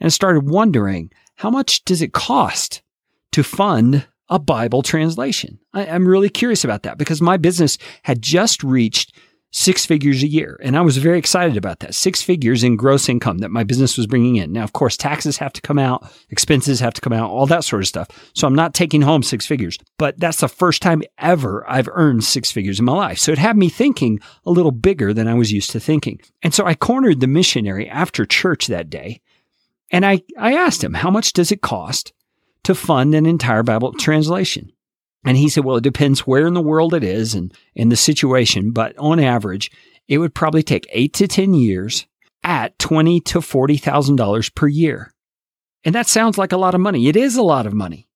and 0.00 0.12
started 0.12 0.48
wondering 0.48 1.10
how 1.36 1.50
much 1.50 1.84
does 1.84 2.02
it 2.02 2.12
cost 2.12 2.82
to 3.32 3.42
fund 3.42 4.06
a 4.28 4.38
Bible 4.38 4.82
translation? 4.82 5.58
I, 5.72 5.86
I'm 5.86 6.06
really 6.06 6.28
curious 6.28 6.64
about 6.64 6.82
that 6.82 6.98
because 6.98 7.20
my 7.20 7.36
business 7.36 7.78
had 8.02 8.22
just 8.22 8.62
reached 8.62 9.14
six 9.54 9.86
figures 9.86 10.24
a 10.24 10.26
year. 10.26 10.58
And 10.64 10.76
I 10.76 10.80
was 10.80 10.96
very 10.96 11.16
excited 11.16 11.56
about 11.56 11.78
that. 11.78 11.94
Six 11.94 12.20
figures 12.20 12.64
in 12.64 12.74
gross 12.74 13.08
income 13.08 13.38
that 13.38 13.52
my 13.52 13.62
business 13.62 13.96
was 13.96 14.08
bringing 14.08 14.34
in. 14.34 14.50
Now, 14.50 14.64
of 14.64 14.72
course, 14.72 14.96
taxes 14.96 15.36
have 15.36 15.52
to 15.52 15.60
come 15.60 15.78
out, 15.78 16.12
expenses 16.28 16.80
have 16.80 16.92
to 16.94 17.00
come 17.00 17.12
out, 17.12 17.30
all 17.30 17.46
that 17.46 17.62
sort 17.62 17.82
of 17.82 17.86
stuff. 17.86 18.08
So 18.34 18.48
I'm 18.48 18.54
not 18.56 18.74
taking 18.74 19.02
home 19.02 19.22
six 19.22 19.46
figures, 19.46 19.78
but 19.96 20.18
that's 20.18 20.40
the 20.40 20.48
first 20.48 20.82
time 20.82 21.04
ever 21.18 21.64
I've 21.70 21.88
earned 21.92 22.24
six 22.24 22.50
figures 22.50 22.80
in 22.80 22.84
my 22.84 22.94
life. 22.94 23.20
So 23.20 23.30
it 23.30 23.38
had 23.38 23.56
me 23.56 23.68
thinking 23.68 24.18
a 24.44 24.50
little 24.50 24.72
bigger 24.72 25.14
than 25.14 25.28
I 25.28 25.34
was 25.34 25.52
used 25.52 25.70
to 25.70 25.78
thinking. 25.78 26.20
And 26.42 26.52
so 26.52 26.66
I 26.66 26.74
cornered 26.74 27.20
the 27.20 27.28
missionary 27.28 27.88
after 27.88 28.26
church 28.26 28.66
that 28.66 28.90
day. 28.90 29.20
And 29.92 30.04
I, 30.04 30.22
I 30.36 30.54
asked 30.54 30.82
him, 30.82 30.94
how 30.94 31.10
much 31.10 31.32
does 31.32 31.52
it 31.52 31.62
cost 31.62 32.12
to 32.64 32.74
fund 32.74 33.14
an 33.14 33.24
entire 33.24 33.62
Bible 33.62 33.92
translation? 33.92 34.72
And 35.24 35.36
he 35.36 35.48
said, 35.48 35.64
well, 35.64 35.76
it 35.76 35.84
depends 35.84 36.26
where 36.26 36.46
in 36.46 36.54
the 36.54 36.60
world 36.60 36.94
it 36.94 37.02
is 37.02 37.34
and, 37.34 37.52
and 37.76 37.90
the 37.90 37.96
situation, 37.96 38.72
but 38.72 38.96
on 38.98 39.18
average, 39.18 39.70
it 40.06 40.18
would 40.18 40.34
probably 40.34 40.62
take 40.62 40.86
eight 40.90 41.14
to 41.14 41.26
10 41.26 41.54
years 41.54 42.06
at 42.42 42.78
twenty 42.78 43.20
to 43.20 43.38
$40,000 43.38 44.54
per 44.54 44.68
year. 44.68 45.10
And 45.82 45.94
that 45.94 46.06
sounds 46.06 46.36
like 46.36 46.52
a 46.52 46.58
lot 46.58 46.74
of 46.74 46.80
money. 46.80 47.08
It 47.08 47.16
is 47.16 47.36
a 47.36 47.42
lot 47.42 47.66
of 47.66 47.72
money. 47.72 48.08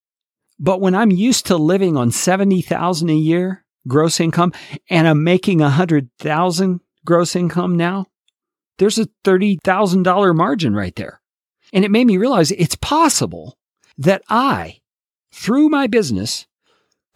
But 0.58 0.80
when 0.80 0.94
I'm 0.94 1.10
used 1.10 1.46
to 1.46 1.56
living 1.56 1.96
on 1.96 2.10
70,000 2.10 3.08
a 3.08 3.14
year 3.14 3.64
gross 3.86 4.20
income 4.20 4.52
and 4.90 5.08
I'm 5.08 5.24
making 5.24 5.60
100,000 5.60 6.80
gross 7.04 7.36
income 7.36 7.76
now, 7.76 8.06
there's 8.78 8.98
a 8.98 9.08
$30,000 9.24 10.36
margin 10.36 10.74
right 10.74 10.94
there. 10.96 11.20
And 11.72 11.84
it 11.84 11.90
made 11.90 12.06
me 12.06 12.16
realize 12.16 12.50
it's 12.50 12.76
possible 12.76 13.56
that 13.96 14.22
I, 14.28 14.80
through 15.32 15.68
my 15.68 15.86
business, 15.86 16.46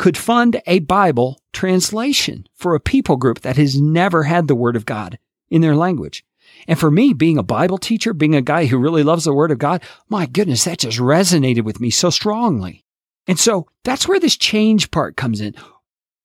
could 0.02 0.18
fund 0.18 0.60
a 0.66 0.80
Bible 0.80 1.40
translation 1.52 2.44
for 2.56 2.74
a 2.74 2.80
people 2.80 3.16
group 3.16 3.42
that 3.42 3.56
has 3.56 3.80
never 3.80 4.24
had 4.24 4.48
the 4.48 4.54
Word 4.56 4.74
of 4.74 4.84
God 4.84 5.16
in 5.48 5.60
their 5.60 5.76
language. 5.76 6.24
And 6.66 6.76
for 6.76 6.90
me, 6.90 7.12
being 7.12 7.38
a 7.38 7.44
Bible 7.44 7.78
teacher, 7.78 8.12
being 8.12 8.34
a 8.34 8.42
guy 8.42 8.66
who 8.66 8.78
really 8.78 9.04
loves 9.04 9.26
the 9.26 9.32
Word 9.32 9.52
of 9.52 9.60
God, 9.60 9.80
my 10.08 10.26
goodness, 10.26 10.64
that 10.64 10.80
just 10.80 10.98
resonated 10.98 11.62
with 11.62 11.80
me 11.80 11.88
so 11.88 12.10
strongly. 12.10 12.84
And 13.28 13.38
so 13.38 13.68
that's 13.84 14.08
where 14.08 14.18
this 14.18 14.36
change 14.36 14.90
part 14.90 15.16
comes 15.16 15.40
in. 15.40 15.54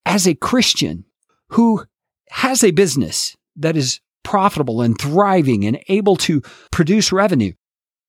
As 0.07 0.27
a 0.27 0.33
Christian 0.33 1.05
who 1.49 1.85
has 2.31 2.63
a 2.63 2.71
business 2.71 3.37
that 3.57 3.77
is 3.77 3.99
profitable 4.23 4.81
and 4.81 4.99
thriving 4.99 5.67
and 5.67 5.79
able 5.87 6.15
to 6.15 6.41
produce 6.71 7.11
revenue, 7.11 7.53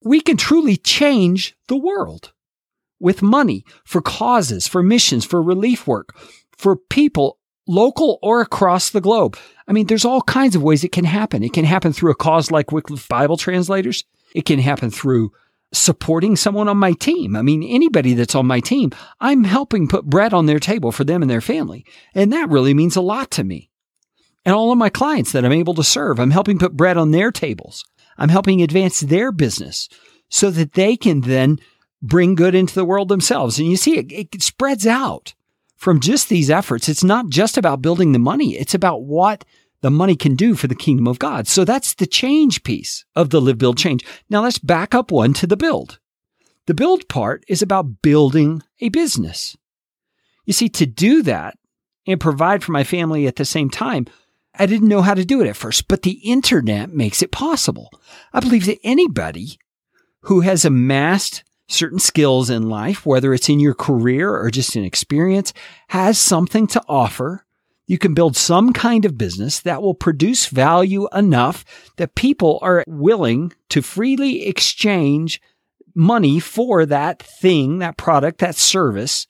we 0.02 0.22
can 0.22 0.38
truly 0.38 0.78
change 0.78 1.54
the 1.66 1.76
world 1.76 2.32
with 3.00 3.22
money 3.22 3.64
for 3.84 4.00
causes, 4.00 4.66
for 4.66 4.82
missions, 4.82 5.24
for 5.24 5.42
relief 5.42 5.86
work, 5.86 6.16
for 6.56 6.76
people 6.76 7.38
local 7.66 8.18
or 8.22 8.40
across 8.40 8.90
the 8.90 9.00
globe. 9.00 9.36
I 9.66 9.72
mean, 9.72 9.86
there's 9.86 10.04
all 10.04 10.22
kinds 10.22 10.56
of 10.56 10.62
ways 10.62 10.82
it 10.82 10.92
can 10.92 11.04
happen. 11.04 11.42
It 11.42 11.52
can 11.52 11.64
happen 11.64 11.92
through 11.92 12.10
a 12.10 12.16
cause 12.16 12.50
like 12.50 12.72
Wycliffe 12.72 13.08
Bible 13.08 13.36
Translators. 13.36 14.04
It 14.34 14.46
can 14.46 14.58
happen 14.58 14.90
through 14.90 15.32
supporting 15.72 16.34
someone 16.34 16.68
on 16.68 16.78
my 16.78 16.92
team. 16.92 17.36
I 17.36 17.42
mean, 17.42 17.62
anybody 17.62 18.14
that's 18.14 18.34
on 18.34 18.46
my 18.46 18.60
team, 18.60 18.90
I'm 19.20 19.44
helping 19.44 19.86
put 19.86 20.06
bread 20.06 20.32
on 20.32 20.46
their 20.46 20.58
table 20.58 20.92
for 20.92 21.04
them 21.04 21.20
and 21.20 21.30
their 21.30 21.42
family. 21.42 21.84
And 22.14 22.32
that 22.32 22.48
really 22.48 22.72
means 22.72 22.96
a 22.96 23.02
lot 23.02 23.30
to 23.32 23.44
me. 23.44 23.70
And 24.46 24.54
all 24.54 24.72
of 24.72 24.78
my 24.78 24.88
clients 24.88 25.32
that 25.32 25.44
I'm 25.44 25.52
able 25.52 25.74
to 25.74 25.84
serve, 25.84 26.18
I'm 26.18 26.30
helping 26.30 26.58
put 26.58 26.76
bread 26.76 26.96
on 26.96 27.10
their 27.10 27.30
tables. 27.30 27.84
I'm 28.16 28.30
helping 28.30 28.62
advance 28.62 29.00
their 29.00 29.30
business 29.30 29.90
so 30.30 30.50
that 30.50 30.72
they 30.72 30.96
can 30.96 31.20
then 31.20 31.58
bring 32.02 32.34
good 32.34 32.54
into 32.54 32.74
the 32.74 32.84
world 32.84 33.08
themselves. 33.08 33.58
And 33.58 33.68
you 33.68 33.76
see, 33.76 33.98
it, 33.98 34.34
it 34.34 34.42
spreads 34.42 34.86
out 34.86 35.34
from 35.76 36.00
just 36.00 36.28
these 36.28 36.50
efforts. 36.50 36.88
It's 36.88 37.04
not 37.04 37.28
just 37.28 37.56
about 37.56 37.82
building 37.82 38.12
the 38.12 38.18
money. 38.18 38.56
It's 38.56 38.74
about 38.74 39.02
what 39.02 39.44
the 39.80 39.90
money 39.90 40.16
can 40.16 40.34
do 40.34 40.54
for 40.54 40.66
the 40.66 40.74
kingdom 40.74 41.06
of 41.06 41.18
God. 41.18 41.46
So 41.46 41.64
that's 41.64 41.94
the 41.94 42.06
change 42.06 42.64
piece 42.64 43.04
of 43.14 43.30
the 43.30 43.40
live, 43.40 43.58
build, 43.58 43.78
change. 43.78 44.04
Now 44.28 44.42
let's 44.42 44.58
back 44.58 44.94
up 44.94 45.10
one 45.10 45.32
to 45.34 45.46
the 45.46 45.56
build. 45.56 45.98
The 46.66 46.74
build 46.74 47.08
part 47.08 47.44
is 47.48 47.62
about 47.62 48.02
building 48.02 48.62
a 48.80 48.88
business. 48.88 49.56
You 50.44 50.52
see, 50.52 50.68
to 50.70 50.86
do 50.86 51.22
that 51.22 51.56
and 52.06 52.20
provide 52.20 52.64
for 52.64 52.72
my 52.72 52.84
family 52.84 53.26
at 53.26 53.36
the 53.36 53.44
same 53.44 53.70
time, 53.70 54.06
I 54.54 54.66
didn't 54.66 54.88
know 54.88 55.02
how 55.02 55.14
to 55.14 55.24
do 55.24 55.40
it 55.40 55.46
at 55.46 55.56
first, 55.56 55.86
but 55.88 56.02
the 56.02 56.20
internet 56.24 56.92
makes 56.92 57.22
it 57.22 57.30
possible. 57.30 57.90
I 58.32 58.40
believe 58.40 58.66
that 58.66 58.80
anybody 58.82 59.58
who 60.22 60.40
has 60.40 60.64
amassed 60.64 61.44
certain 61.68 61.98
skills 61.98 62.50
in 62.50 62.68
life, 62.68 63.06
whether 63.06 63.32
it's 63.34 63.48
in 63.48 63.60
your 63.60 63.74
career 63.74 64.34
or 64.34 64.50
just 64.50 64.74
in 64.74 64.84
experience, 64.84 65.52
has 65.88 66.18
something 66.18 66.66
to 66.66 66.82
offer. 66.88 67.44
You 67.86 67.98
can 67.98 68.14
build 68.14 68.36
some 68.36 68.72
kind 68.72 69.04
of 69.04 69.16
business 69.16 69.60
that 69.60 69.80
will 69.80 69.94
produce 69.94 70.46
value 70.46 71.08
enough 71.14 71.64
that 71.96 72.14
people 72.14 72.58
are 72.62 72.84
willing 72.86 73.52
to 73.70 73.82
freely 73.82 74.46
exchange 74.46 75.40
money 75.94 76.38
for 76.38 76.84
that 76.86 77.22
thing, 77.22 77.78
that 77.78 77.96
product, 77.96 78.38
that 78.40 78.56
service 78.56 79.26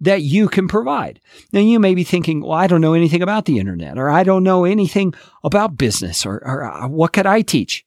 that 0.00 0.22
you 0.22 0.48
can 0.48 0.68
provide. 0.68 1.20
Now 1.52 1.60
you 1.60 1.80
may 1.80 1.94
be 1.94 2.04
thinking, 2.04 2.40
well, 2.40 2.52
I 2.52 2.66
don't 2.66 2.80
know 2.80 2.94
anything 2.94 3.22
about 3.22 3.46
the 3.46 3.58
internet 3.58 3.98
or 3.98 4.10
I 4.10 4.22
don't 4.22 4.44
know 4.44 4.64
anything 4.64 5.12
about 5.42 5.76
business 5.76 6.24
or, 6.24 6.36
or 6.44 6.64
uh, 6.64 6.88
what 6.88 7.12
could 7.12 7.26
I 7.26 7.42
teach? 7.42 7.84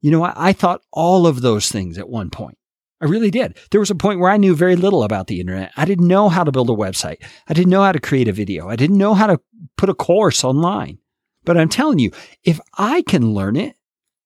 You 0.00 0.10
know, 0.10 0.24
I, 0.24 0.32
I 0.34 0.52
thought 0.52 0.82
all 0.90 1.26
of 1.26 1.42
those 1.42 1.68
things 1.68 1.98
at 1.98 2.08
one 2.08 2.30
point. 2.30 2.56
I 3.02 3.06
really 3.06 3.32
did. 3.32 3.58
There 3.72 3.80
was 3.80 3.90
a 3.90 3.96
point 3.96 4.20
where 4.20 4.30
I 4.30 4.36
knew 4.36 4.54
very 4.54 4.76
little 4.76 5.02
about 5.02 5.26
the 5.26 5.40
internet. 5.40 5.72
I 5.76 5.84
didn't 5.84 6.06
know 6.06 6.28
how 6.28 6.44
to 6.44 6.52
build 6.52 6.70
a 6.70 6.74
website. 6.74 7.16
I 7.48 7.52
didn't 7.52 7.70
know 7.70 7.82
how 7.82 7.90
to 7.90 7.98
create 8.00 8.28
a 8.28 8.32
video. 8.32 8.68
I 8.68 8.76
didn't 8.76 8.96
know 8.96 9.14
how 9.14 9.26
to 9.26 9.40
put 9.76 9.88
a 9.88 9.94
course 9.94 10.44
online. 10.44 10.98
But 11.44 11.56
I'm 11.56 11.68
telling 11.68 11.98
you, 11.98 12.12
if 12.44 12.60
I 12.78 13.02
can 13.02 13.34
learn 13.34 13.56
it, 13.56 13.74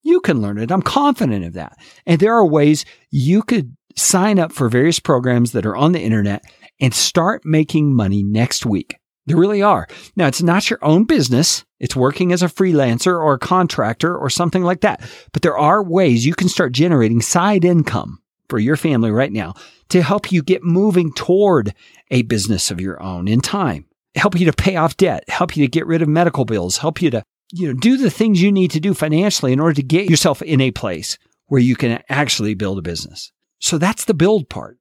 you 0.02 0.20
can 0.20 0.42
learn 0.42 0.58
it. 0.58 0.70
I'm 0.70 0.82
confident 0.82 1.46
of 1.46 1.54
that. 1.54 1.78
And 2.04 2.20
there 2.20 2.34
are 2.34 2.46
ways 2.46 2.84
you 3.10 3.42
could 3.42 3.74
sign 3.96 4.38
up 4.38 4.52
for 4.52 4.68
various 4.68 5.00
programs 5.00 5.52
that 5.52 5.64
are 5.64 5.74
on 5.74 5.92
the 5.92 6.02
internet 6.02 6.44
and 6.78 6.92
start 6.92 7.46
making 7.46 7.94
money 7.94 8.22
next 8.22 8.66
week. 8.66 8.98
There 9.24 9.38
really 9.38 9.62
are. 9.62 9.88
Now, 10.16 10.26
it's 10.26 10.42
not 10.42 10.68
your 10.68 10.78
own 10.84 11.04
business. 11.04 11.64
It's 11.80 11.96
working 11.96 12.30
as 12.30 12.42
a 12.42 12.48
freelancer 12.48 13.18
or 13.18 13.34
a 13.34 13.38
contractor 13.38 14.14
or 14.14 14.28
something 14.28 14.62
like 14.62 14.82
that. 14.82 15.00
But 15.32 15.40
there 15.40 15.58
are 15.58 15.82
ways 15.82 16.26
you 16.26 16.34
can 16.34 16.50
start 16.50 16.72
generating 16.72 17.22
side 17.22 17.64
income 17.64 18.20
for 18.48 18.58
your 18.58 18.76
family 18.76 19.10
right 19.10 19.32
now 19.32 19.54
to 19.88 20.02
help 20.02 20.32
you 20.32 20.42
get 20.42 20.62
moving 20.62 21.12
toward 21.12 21.74
a 22.10 22.22
business 22.22 22.70
of 22.70 22.80
your 22.80 23.02
own 23.02 23.28
in 23.28 23.40
time, 23.40 23.86
help 24.14 24.38
you 24.38 24.46
to 24.46 24.52
pay 24.52 24.76
off 24.76 24.96
debt, 24.96 25.28
help 25.28 25.56
you 25.56 25.64
to 25.64 25.70
get 25.70 25.86
rid 25.86 26.02
of 26.02 26.08
medical 26.08 26.44
bills, 26.44 26.78
help 26.78 27.00
you 27.00 27.10
to, 27.10 27.22
you 27.52 27.68
know, 27.68 27.74
do 27.74 27.96
the 27.96 28.10
things 28.10 28.42
you 28.42 28.50
need 28.50 28.70
to 28.70 28.80
do 28.80 28.94
financially 28.94 29.52
in 29.52 29.60
order 29.60 29.74
to 29.74 29.82
get 29.82 30.10
yourself 30.10 30.42
in 30.42 30.60
a 30.60 30.70
place 30.70 31.18
where 31.46 31.60
you 31.60 31.76
can 31.76 32.02
actually 32.08 32.54
build 32.54 32.78
a 32.78 32.82
business. 32.82 33.32
So 33.58 33.78
that's 33.78 34.04
the 34.04 34.14
build 34.14 34.48
part. 34.48 34.78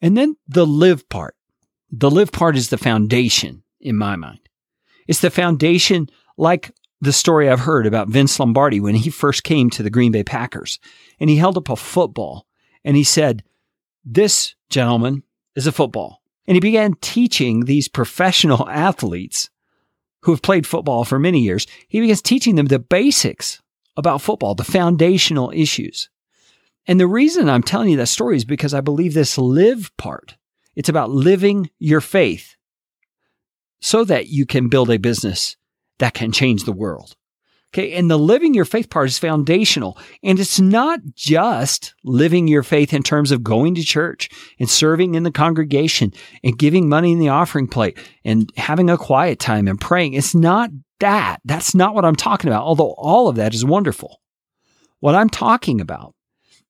And 0.00 0.16
then 0.16 0.36
the 0.48 0.66
live 0.66 1.08
part. 1.08 1.36
The 1.90 2.10
live 2.10 2.32
part 2.32 2.56
is 2.56 2.70
the 2.70 2.78
foundation 2.78 3.62
in 3.80 3.96
my 3.96 4.16
mind. 4.16 4.40
It's 5.06 5.20
the 5.20 5.30
foundation 5.30 6.08
like 6.36 6.72
the 7.00 7.12
story 7.12 7.48
I've 7.48 7.60
heard 7.60 7.86
about 7.86 8.08
Vince 8.08 8.38
Lombardi 8.40 8.80
when 8.80 8.94
he 8.94 9.10
first 9.10 9.44
came 9.44 9.70
to 9.70 9.82
the 9.82 9.90
Green 9.90 10.12
Bay 10.12 10.24
Packers 10.24 10.78
and 11.20 11.30
he 11.30 11.36
held 11.36 11.56
up 11.56 11.68
a 11.68 11.76
football 11.76 12.45
and 12.86 12.96
he 12.96 13.04
said, 13.04 13.42
This 14.04 14.54
gentleman 14.70 15.24
is 15.54 15.66
a 15.66 15.72
football. 15.72 16.22
And 16.46 16.54
he 16.54 16.60
began 16.60 16.94
teaching 17.02 17.64
these 17.64 17.88
professional 17.88 18.66
athletes 18.70 19.50
who 20.22 20.32
have 20.32 20.42
played 20.42 20.66
football 20.66 21.04
for 21.04 21.18
many 21.18 21.40
years, 21.40 21.66
he 21.88 22.00
begins 22.00 22.22
teaching 22.22 22.56
them 22.56 22.66
the 22.66 22.78
basics 22.78 23.62
about 23.96 24.22
football, 24.22 24.54
the 24.54 24.64
foundational 24.64 25.52
issues. 25.54 26.08
And 26.86 26.98
the 26.98 27.06
reason 27.06 27.48
I'm 27.48 27.62
telling 27.62 27.90
you 27.90 27.96
that 27.98 28.06
story 28.06 28.36
is 28.36 28.44
because 28.44 28.74
I 28.74 28.80
believe 28.80 29.14
this 29.14 29.38
live 29.38 29.90
part, 29.96 30.36
it's 30.74 30.88
about 30.88 31.10
living 31.10 31.70
your 31.78 32.00
faith 32.00 32.56
so 33.80 34.04
that 34.04 34.28
you 34.28 34.46
can 34.46 34.68
build 34.68 34.90
a 34.90 34.98
business 34.98 35.56
that 35.98 36.14
can 36.14 36.32
change 36.32 36.64
the 36.64 36.72
world. 36.72 37.16
Okay. 37.76 37.92
And 37.92 38.10
the 38.10 38.18
living 38.18 38.54
your 38.54 38.64
faith 38.64 38.88
part 38.88 39.08
is 39.08 39.18
foundational. 39.18 39.98
And 40.22 40.40
it's 40.40 40.58
not 40.58 41.00
just 41.14 41.94
living 42.04 42.48
your 42.48 42.62
faith 42.62 42.94
in 42.94 43.02
terms 43.02 43.30
of 43.30 43.44
going 43.44 43.74
to 43.74 43.82
church 43.82 44.30
and 44.58 44.68
serving 44.68 45.14
in 45.14 45.24
the 45.24 45.30
congregation 45.30 46.14
and 46.42 46.58
giving 46.58 46.88
money 46.88 47.12
in 47.12 47.18
the 47.18 47.28
offering 47.28 47.68
plate 47.68 47.98
and 48.24 48.50
having 48.56 48.88
a 48.88 48.96
quiet 48.96 49.38
time 49.38 49.68
and 49.68 49.78
praying. 49.78 50.14
It's 50.14 50.34
not 50.34 50.70
that. 51.00 51.40
That's 51.44 51.74
not 51.74 51.94
what 51.94 52.06
I'm 52.06 52.16
talking 52.16 52.48
about. 52.48 52.62
Although 52.64 52.94
all 52.96 53.28
of 53.28 53.36
that 53.36 53.52
is 53.52 53.62
wonderful. 53.62 54.22
What 55.00 55.14
I'm 55.14 55.28
talking 55.28 55.78
about 55.78 56.14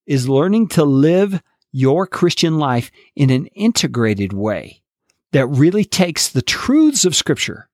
is 0.06 0.28
learning 0.28 0.68
to 0.70 0.84
live 0.84 1.40
your 1.70 2.08
Christian 2.08 2.58
life 2.58 2.90
in 3.14 3.30
an 3.30 3.46
integrated 3.54 4.32
way 4.32 4.82
that 5.30 5.46
really 5.46 5.84
takes 5.84 6.28
the 6.28 6.42
truths 6.42 7.04
of 7.04 7.14
scripture 7.14 7.68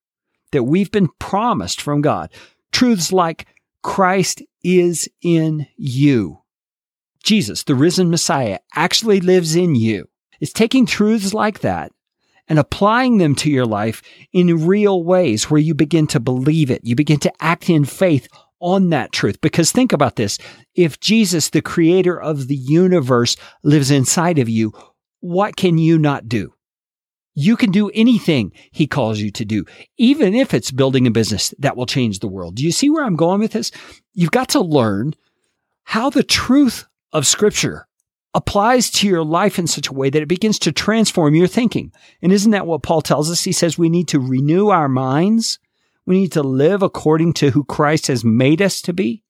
that 0.50 0.64
we've 0.64 0.90
been 0.90 1.08
promised 1.18 1.80
from 1.80 2.02
God 2.02 2.30
Truths 2.72 3.12
like 3.12 3.46
Christ 3.82 4.42
is 4.64 5.08
in 5.22 5.66
you. 5.76 6.38
Jesus, 7.22 7.62
the 7.64 7.74
risen 7.74 8.10
Messiah, 8.10 8.58
actually 8.74 9.20
lives 9.20 9.54
in 9.54 9.74
you. 9.74 10.08
It's 10.40 10.52
taking 10.52 10.86
truths 10.86 11.32
like 11.32 11.60
that 11.60 11.92
and 12.48 12.58
applying 12.58 13.18
them 13.18 13.34
to 13.36 13.50
your 13.50 13.66
life 13.66 14.02
in 14.32 14.66
real 14.66 15.04
ways 15.04 15.50
where 15.50 15.60
you 15.60 15.74
begin 15.74 16.06
to 16.08 16.20
believe 16.20 16.70
it. 16.70 16.80
You 16.84 16.96
begin 16.96 17.20
to 17.20 17.32
act 17.40 17.70
in 17.70 17.84
faith 17.84 18.26
on 18.58 18.90
that 18.90 19.12
truth. 19.12 19.40
Because 19.40 19.70
think 19.70 19.92
about 19.92 20.16
this. 20.16 20.38
If 20.74 20.98
Jesus, 21.00 21.50
the 21.50 21.62
creator 21.62 22.20
of 22.20 22.48
the 22.48 22.56
universe, 22.56 23.36
lives 23.62 23.90
inside 23.90 24.38
of 24.38 24.48
you, 24.48 24.72
what 25.20 25.56
can 25.56 25.78
you 25.78 25.98
not 25.98 26.28
do? 26.28 26.54
You 27.34 27.56
can 27.56 27.70
do 27.70 27.90
anything 27.94 28.52
he 28.70 28.86
calls 28.86 29.18
you 29.18 29.30
to 29.32 29.44
do, 29.44 29.64
even 29.96 30.34
if 30.34 30.52
it's 30.52 30.70
building 30.70 31.06
a 31.06 31.10
business 31.10 31.54
that 31.58 31.76
will 31.76 31.86
change 31.86 32.18
the 32.18 32.28
world. 32.28 32.56
Do 32.56 32.64
you 32.64 32.72
see 32.72 32.90
where 32.90 33.04
I'm 33.04 33.16
going 33.16 33.40
with 33.40 33.52
this? 33.52 33.70
You've 34.12 34.30
got 34.30 34.50
to 34.50 34.60
learn 34.60 35.14
how 35.84 36.10
the 36.10 36.22
truth 36.22 36.86
of 37.12 37.26
scripture 37.26 37.86
applies 38.34 38.90
to 38.90 39.06
your 39.06 39.24
life 39.24 39.58
in 39.58 39.66
such 39.66 39.88
a 39.88 39.92
way 39.92 40.10
that 40.10 40.22
it 40.22 40.28
begins 40.28 40.58
to 40.60 40.72
transform 40.72 41.34
your 41.34 41.46
thinking. 41.46 41.92
And 42.22 42.32
isn't 42.32 42.52
that 42.52 42.66
what 42.66 42.82
Paul 42.82 43.02
tells 43.02 43.30
us? 43.30 43.44
He 43.44 43.52
says 43.52 43.76
we 43.76 43.88
need 43.88 44.08
to 44.08 44.20
renew 44.20 44.68
our 44.68 44.88
minds. 44.88 45.58
We 46.06 46.18
need 46.20 46.32
to 46.32 46.42
live 46.42 46.82
according 46.82 47.34
to 47.34 47.50
who 47.50 47.64
Christ 47.64 48.06
has 48.08 48.24
made 48.24 48.62
us 48.62 48.80
to 48.82 48.92
be. 48.92 49.22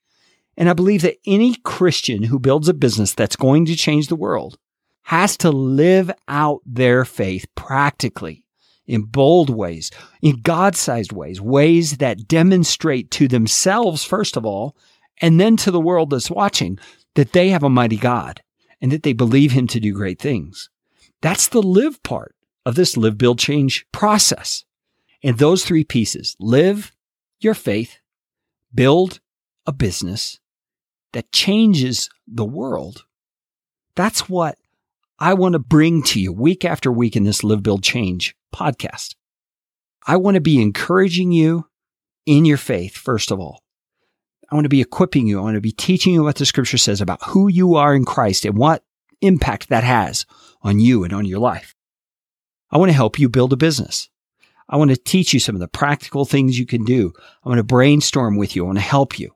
And 0.56 0.68
I 0.68 0.73
believe 0.73 1.02
that 1.02 1.18
any 1.26 1.56
Christian 1.64 2.25
who 2.25 2.38
builds 2.38 2.68
a 2.68 2.75
business 2.75 3.14
that's 3.14 3.37
going 3.37 3.66
to 3.66 3.76
change 3.76 4.09
the 4.09 4.16
world 4.16 4.59
has 5.02 5.37
to 5.38 5.50
live 5.50 6.11
out 6.28 6.61
their 6.64 7.04
faith 7.04 7.47
practically 7.54 8.44
in 8.87 9.02
bold 9.02 9.50
ways, 9.50 9.90
in 10.21 10.40
God 10.40 10.76
sized 10.76 11.12
ways, 11.12 11.40
ways 11.40 11.99
that 11.99 12.28
demonstrate 12.28 13.11
to 13.12 13.28
themselves, 13.28 14.04
first 14.04 14.37
of 14.37 14.44
all, 14.44 14.76
and 15.21 15.40
then 15.40 15.56
to 15.59 15.71
the 15.71 15.80
world 15.80 16.11
that's 16.11 16.30
watching 16.30 16.78
that 17.14 17.32
they 17.32 17.50
have 17.50 17.62
a 17.62 17.71
mighty 17.71 17.97
God 17.97 18.42
and 18.80 18.90
that 18.90 19.02
they 19.02 19.12
believe 19.12 19.52
him 19.52 19.66
to 19.68 19.80
do 19.80 19.92
great 19.92 20.18
things. 20.18 20.68
That's 21.21 21.49
the 21.49 21.62
live 21.62 22.02
part 22.02 22.35
of 22.66 22.75
this 22.75 22.97
live, 22.97 23.16
build, 23.16 23.38
change 23.38 23.87
process. 23.92 24.64
And 25.23 25.38
those 25.38 25.64
three 25.64 25.85
pieces 25.85 26.37
live 26.40 26.92
your 27.40 27.54
faith, 27.54 27.99
build 28.75 29.21
a 29.66 29.73
business 29.73 30.40
that 31.12 31.32
changes 31.32 32.09
the 32.26 32.44
world. 32.44 33.04
That's 33.94 34.28
what 34.28 34.59
I 35.23 35.35
want 35.35 35.52
to 35.52 35.61
bring 35.61 36.02
to 36.02 36.21
you 36.21 36.33
week 36.33 36.64
after 36.64 36.91
week 36.91 37.14
in 37.14 37.23
this 37.23 37.45
Live, 37.45 37.62
Build, 37.62 37.85
Change 37.85 38.35
podcast. 38.52 39.14
I 40.05 40.17
want 40.17 40.35
to 40.35 40.41
be 40.41 40.61
encouraging 40.61 41.31
you 41.31 41.69
in 42.26 42.45
your 42.45 42.57
faith, 42.57 42.97
first 42.97 43.31
of 43.31 43.38
all. 43.38 43.62
I 44.50 44.57
want 44.57 44.64
to 44.64 44.69
be 44.69 44.81
equipping 44.81 45.29
you. 45.29 45.38
I 45.38 45.43
want 45.43 45.55
to 45.55 45.61
be 45.61 45.71
teaching 45.71 46.12
you 46.12 46.25
what 46.25 46.35
the 46.35 46.45
scripture 46.45 46.76
says 46.76 47.00
about 47.00 47.23
who 47.23 47.47
you 47.47 47.76
are 47.76 47.95
in 47.95 48.05
Christ 48.05 48.45
and 48.45 48.59
what 48.59 48.83
impact 49.21 49.69
that 49.69 49.85
has 49.85 50.26
on 50.62 50.81
you 50.81 51.05
and 51.05 51.12
on 51.12 51.25
your 51.25 51.38
life. 51.38 51.76
I 52.73 52.79
want 52.79 52.88
to 52.88 52.97
help 52.97 53.17
you 53.17 53.29
build 53.29 53.52
a 53.52 53.57
business. 53.57 54.11
I 54.69 54.76
want 54.76 54.91
to 54.91 54.97
teach 54.97 55.33
you 55.33 55.38
some 55.38 55.55
of 55.55 55.61
the 55.61 55.69
practical 55.69 56.25
things 56.25 56.59
you 56.59 56.67
can 56.67 56.85
do. 56.85 57.12
I 57.45 57.49
want 57.49 57.61
to 57.61 57.62
brainstorm 57.62 58.38
with 58.38 58.57
you. 58.57 58.64
I 58.64 58.67
want 58.67 58.79
to 58.79 58.83
help 58.83 59.21
you 59.21 59.31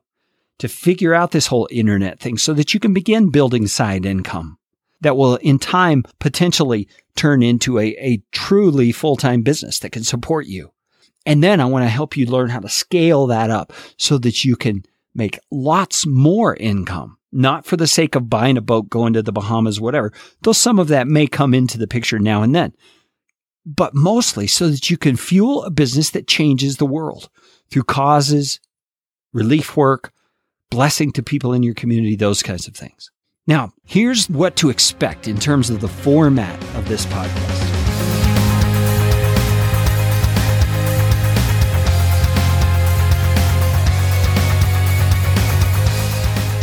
to 0.59 0.67
figure 0.67 1.13
out 1.13 1.31
this 1.31 1.47
whole 1.47 1.69
internet 1.71 2.19
thing 2.19 2.37
so 2.37 2.53
that 2.55 2.73
you 2.73 2.81
can 2.81 2.93
begin 2.93 3.31
building 3.31 3.67
side 3.67 4.05
income 4.05 4.57
that 5.01 5.17
will 5.17 5.35
in 5.37 5.59
time 5.59 6.03
potentially 6.19 6.87
turn 7.15 7.43
into 7.43 7.79
a, 7.79 7.87
a 7.99 8.21
truly 8.31 8.91
full-time 8.91 9.41
business 9.41 9.79
that 9.79 9.91
can 9.91 10.03
support 10.03 10.47
you. 10.47 10.71
And 11.25 11.43
then 11.43 11.59
I 11.59 11.65
want 11.65 11.83
to 11.83 11.89
help 11.89 12.15
you 12.15 12.25
learn 12.25 12.49
how 12.49 12.59
to 12.59 12.69
scale 12.69 13.27
that 13.27 13.49
up 13.49 13.73
so 13.97 14.17
that 14.19 14.45
you 14.45 14.55
can 14.55 14.83
make 15.13 15.39
lots 15.51 16.05
more 16.05 16.55
income, 16.55 17.17
not 17.31 17.65
for 17.65 17.75
the 17.75 17.87
sake 17.87 18.15
of 18.15 18.29
buying 18.29 18.57
a 18.57 18.61
boat, 18.61 18.89
going 18.89 19.13
to 19.13 19.21
the 19.21 19.33
Bahamas, 19.33 19.81
whatever, 19.81 20.13
though 20.41 20.53
some 20.53 20.79
of 20.79 20.87
that 20.87 21.07
may 21.07 21.27
come 21.27 21.53
into 21.53 21.77
the 21.77 21.87
picture 21.87 22.19
now 22.19 22.43
and 22.43 22.55
then, 22.55 22.73
but 23.65 23.93
mostly 23.93 24.47
so 24.47 24.69
that 24.69 24.89
you 24.89 24.97
can 24.97 25.17
fuel 25.17 25.63
a 25.63 25.69
business 25.69 26.11
that 26.11 26.27
changes 26.27 26.77
the 26.77 26.85
world 26.85 27.29
through 27.69 27.83
causes, 27.83 28.61
relief 29.33 29.75
work, 29.75 30.13
blessing 30.69 31.11
to 31.11 31.23
people 31.23 31.51
in 31.51 31.63
your 31.63 31.73
community, 31.73 32.15
those 32.15 32.41
kinds 32.41 32.67
of 32.67 32.75
things. 32.75 33.11
Now, 33.49 33.71
here's 33.85 34.29
what 34.29 34.57
to 34.57 34.69
expect 34.69 35.29
in 35.29 35.39
terms 35.39 35.69
of 35.69 35.79
the 35.79 35.87
format 35.87 36.61
of 36.75 36.89
this 36.89 37.05
podcast. 37.05 37.77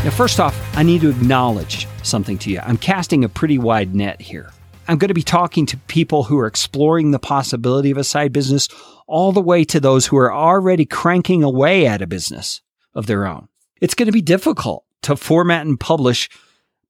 Now, 0.04 0.10
first 0.10 0.38
off, 0.38 0.54
I 0.76 0.82
need 0.82 1.00
to 1.00 1.08
acknowledge 1.08 1.88
something 2.02 2.36
to 2.36 2.50
you. 2.50 2.60
I'm 2.62 2.76
casting 2.76 3.24
a 3.24 3.30
pretty 3.30 3.56
wide 3.56 3.94
net 3.94 4.20
here. 4.20 4.52
I'm 4.86 4.98
going 4.98 5.08
to 5.08 5.14
be 5.14 5.22
talking 5.22 5.64
to 5.64 5.78
people 5.78 6.24
who 6.24 6.38
are 6.38 6.46
exploring 6.46 7.12
the 7.12 7.18
possibility 7.18 7.90
of 7.92 7.96
a 7.96 8.04
side 8.04 8.34
business, 8.34 8.68
all 9.06 9.32
the 9.32 9.40
way 9.40 9.64
to 9.64 9.80
those 9.80 10.04
who 10.04 10.18
are 10.18 10.30
already 10.30 10.84
cranking 10.84 11.42
away 11.42 11.86
at 11.86 12.02
a 12.02 12.06
business 12.06 12.60
of 12.94 13.06
their 13.06 13.26
own. 13.26 13.48
It's 13.80 13.94
going 13.94 14.04
to 14.08 14.12
be 14.12 14.20
difficult 14.20 14.84
to 15.00 15.16
format 15.16 15.64
and 15.64 15.80
publish 15.80 16.28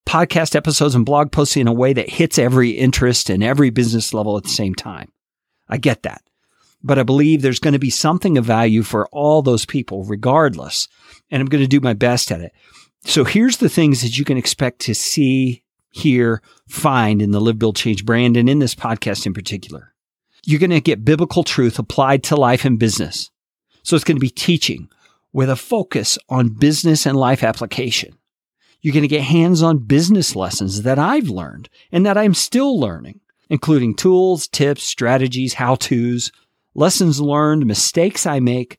podcast 0.06 0.54
episodes 0.54 0.94
and 0.94 1.06
blog 1.06 1.32
posts 1.32 1.56
in 1.56 1.66
a 1.66 1.72
way 1.72 1.92
that 1.92 2.08
hits 2.08 2.38
every 2.38 2.70
interest 2.70 3.30
and 3.30 3.42
every 3.42 3.70
business 3.70 4.14
level 4.14 4.36
at 4.36 4.44
the 4.44 4.50
same 4.50 4.74
time. 4.74 5.10
I 5.68 5.78
get 5.78 6.02
that. 6.02 6.22
But 6.82 6.98
I 6.98 7.02
believe 7.02 7.40
there's 7.40 7.60
going 7.60 7.72
to 7.72 7.78
be 7.78 7.90
something 7.90 8.36
of 8.36 8.44
value 8.44 8.82
for 8.82 9.08
all 9.08 9.40
those 9.40 9.64
people, 9.64 10.04
regardless. 10.04 10.86
And 11.30 11.40
I'm 11.40 11.48
going 11.48 11.64
to 11.64 11.68
do 11.68 11.80
my 11.80 11.94
best 11.94 12.30
at 12.30 12.42
it. 12.42 12.52
So 13.06 13.24
here's 13.24 13.56
the 13.56 13.68
things 13.70 14.02
that 14.02 14.18
you 14.18 14.24
can 14.24 14.36
expect 14.36 14.80
to 14.80 14.94
see, 14.94 15.62
hear, 15.90 16.42
find 16.68 17.22
in 17.22 17.30
the 17.30 17.40
Live, 17.40 17.58
Build, 17.58 17.76
Change 17.76 18.04
brand 18.04 18.36
and 18.36 18.48
in 18.48 18.58
this 18.58 18.74
podcast 18.74 19.24
in 19.24 19.32
particular. 19.32 19.94
You're 20.44 20.60
going 20.60 20.70
to 20.70 20.80
get 20.80 21.04
biblical 21.04 21.42
truth 21.42 21.78
applied 21.78 22.22
to 22.24 22.36
life 22.36 22.66
and 22.66 22.78
business. 22.78 23.30
So 23.82 23.96
it's 23.96 24.04
going 24.04 24.16
to 24.16 24.20
be 24.20 24.30
teaching 24.30 24.88
with 25.32 25.48
a 25.48 25.56
focus 25.56 26.18
on 26.28 26.50
business 26.50 27.06
and 27.06 27.16
life 27.16 27.42
application. 27.42 28.16
You're 28.84 28.92
going 28.92 29.00
to 29.00 29.08
get 29.08 29.22
hands 29.22 29.62
on 29.62 29.78
business 29.78 30.36
lessons 30.36 30.82
that 30.82 30.98
I've 30.98 31.30
learned 31.30 31.70
and 31.90 32.04
that 32.04 32.18
I'm 32.18 32.34
still 32.34 32.78
learning, 32.78 33.20
including 33.48 33.94
tools, 33.94 34.46
tips, 34.46 34.82
strategies, 34.82 35.54
how 35.54 35.76
to's, 35.76 36.30
lessons 36.74 37.18
learned, 37.18 37.64
mistakes 37.64 38.26
I 38.26 38.40
make. 38.40 38.78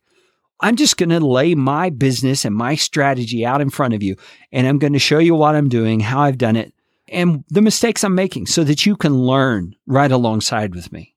I'm 0.59 0.75
just 0.75 0.97
going 0.97 1.09
to 1.09 1.25
lay 1.25 1.55
my 1.55 1.89
business 1.89 2.45
and 2.45 2.55
my 2.55 2.75
strategy 2.75 3.43
out 3.43 3.61
in 3.61 3.71
front 3.71 3.95
of 3.95 4.03
you, 4.03 4.15
and 4.51 4.67
I'm 4.67 4.77
going 4.77 4.93
to 4.93 4.99
show 4.99 5.17
you 5.17 5.33
what 5.33 5.55
I'm 5.55 5.69
doing, 5.69 6.01
how 6.01 6.19
I've 6.19 6.37
done 6.37 6.55
it, 6.55 6.71
and 7.07 7.43
the 7.49 7.63
mistakes 7.63 8.03
I'm 8.03 8.13
making 8.13 8.45
so 8.45 8.63
that 8.63 8.85
you 8.85 8.95
can 8.95 9.15
learn 9.15 9.75
right 9.87 10.11
alongside 10.11 10.75
with 10.75 10.91
me. 10.91 11.14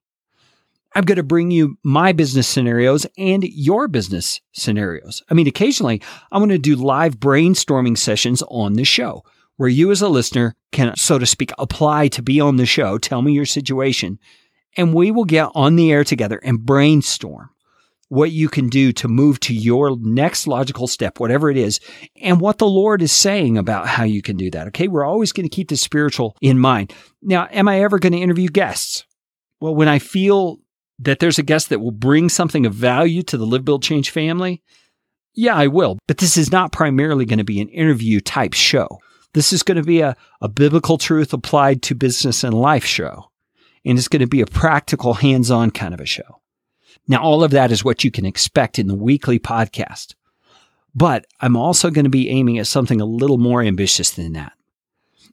I'm 0.98 1.04
going 1.04 1.14
to 1.14 1.22
bring 1.22 1.52
you 1.52 1.78
my 1.84 2.10
business 2.10 2.48
scenarios 2.48 3.06
and 3.16 3.44
your 3.44 3.86
business 3.86 4.40
scenarios. 4.50 5.22
I 5.30 5.34
mean, 5.34 5.46
occasionally 5.46 6.02
I'm 6.32 6.40
going 6.40 6.48
to 6.48 6.58
do 6.58 6.74
live 6.74 7.20
brainstorming 7.20 7.96
sessions 7.96 8.42
on 8.48 8.72
the 8.72 8.82
show 8.82 9.22
where 9.58 9.68
you 9.68 9.92
as 9.92 10.02
a 10.02 10.08
listener 10.08 10.56
can, 10.72 10.96
so 10.96 11.16
to 11.20 11.24
speak, 11.24 11.52
apply 11.56 12.08
to 12.08 12.20
be 12.20 12.40
on 12.40 12.56
the 12.56 12.66
show. 12.66 12.98
Tell 12.98 13.22
me 13.22 13.30
your 13.30 13.46
situation 13.46 14.18
and 14.76 14.92
we 14.92 15.12
will 15.12 15.24
get 15.24 15.52
on 15.54 15.76
the 15.76 15.92
air 15.92 16.02
together 16.02 16.40
and 16.42 16.66
brainstorm 16.66 17.50
what 18.08 18.32
you 18.32 18.48
can 18.48 18.68
do 18.68 18.90
to 18.94 19.06
move 19.06 19.38
to 19.38 19.54
your 19.54 19.96
next 20.00 20.48
logical 20.48 20.88
step, 20.88 21.20
whatever 21.20 21.48
it 21.48 21.56
is, 21.56 21.78
and 22.20 22.40
what 22.40 22.58
the 22.58 22.66
Lord 22.66 23.02
is 23.02 23.12
saying 23.12 23.56
about 23.56 23.86
how 23.86 24.02
you 24.02 24.20
can 24.20 24.36
do 24.36 24.50
that. 24.50 24.66
Okay. 24.66 24.88
We're 24.88 25.06
always 25.06 25.30
going 25.30 25.48
to 25.48 25.54
keep 25.54 25.68
the 25.68 25.76
spiritual 25.76 26.36
in 26.40 26.58
mind. 26.58 26.92
Now, 27.22 27.46
am 27.52 27.68
I 27.68 27.82
ever 27.82 28.00
going 28.00 28.14
to 28.14 28.18
interview 28.18 28.48
guests? 28.48 29.04
Well, 29.60 29.76
when 29.76 29.86
I 29.86 30.00
feel 30.00 30.58
that 30.98 31.20
there's 31.20 31.38
a 31.38 31.44
guest 31.44 31.68
that 31.68 31.80
will 31.80 31.92
bring 31.92 32.28
something 32.28 32.66
of 32.66 32.74
value 32.74 33.22
to 33.22 33.36
the 33.36 33.46
Live, 33.46 33.64
Build, 33.64 33.82
Change 33.82 34.10
family? 34.10 34.62
Yeah, 35.34 35.54
I 35.54 35.68
will. 35.68 35.98
But 36.06 36.18
this 36.18 36.36
is 36.36 36.50
not 36.50 36.72
primarily 36.72 37.24
going 37.24 37.38
to 37.38 37.44
be 37.44 37.60
an 37.60 37.68
interview 37.68 38.20
type 38.20 38.54
show. 38.54 38.98
This 39.34 39.52
is 39.52 39.62
going 39.62 39.76
to 39.76 39.84
be 39.84 40.00
a, 40.00 40.16
a 40.40 40.48
biblical 40.48 40.98
truth 40.98 41.32
applied 41.32 41.82
to 41.82 41.94
business 41.94 42.42
and 42.42 42.54
life 42.54 42.84
show. 42.84 43.30
And 43.84 43.96
it's 43.96 44.08
going 44.08 44.20
to 44.20 44.26
be 44.26 44.40
a 44.40 44.46
practical, 44.46 45.14
hands 45.14 45.50
on 45.50 45.70
kind 45.70 45.94
of 45.94 46.00
a 46.00 46.06
show. 46.06 46.40
Now, 47.06 47.22
all 47.22 47.44
of 47.44 47.52
that 47.52 47.70
is 47.70 47.84
what 47.84 48.02
you 48.04 48.10
can 48.10 48.26
expect 48.26 48.78
in 48.78 48.88
the 48.88 48.94
weekly 48.94 49.38
podcast. 49.38 50.14
But 50.94 51.26
I'm 51.40 51.56
also 51.56 51.90
going 51.90 52.04
to 52.04 52.10
be 52.10 52.28
aiming 52.28 52.58
at 52.58 52.66
something 52.66 53.00
a 53.00 53.06
little 53.06 53.38
more 53.38 53.62
ambitious 53.62 54.10
than 54.10 54.32
that. 54.32 54.52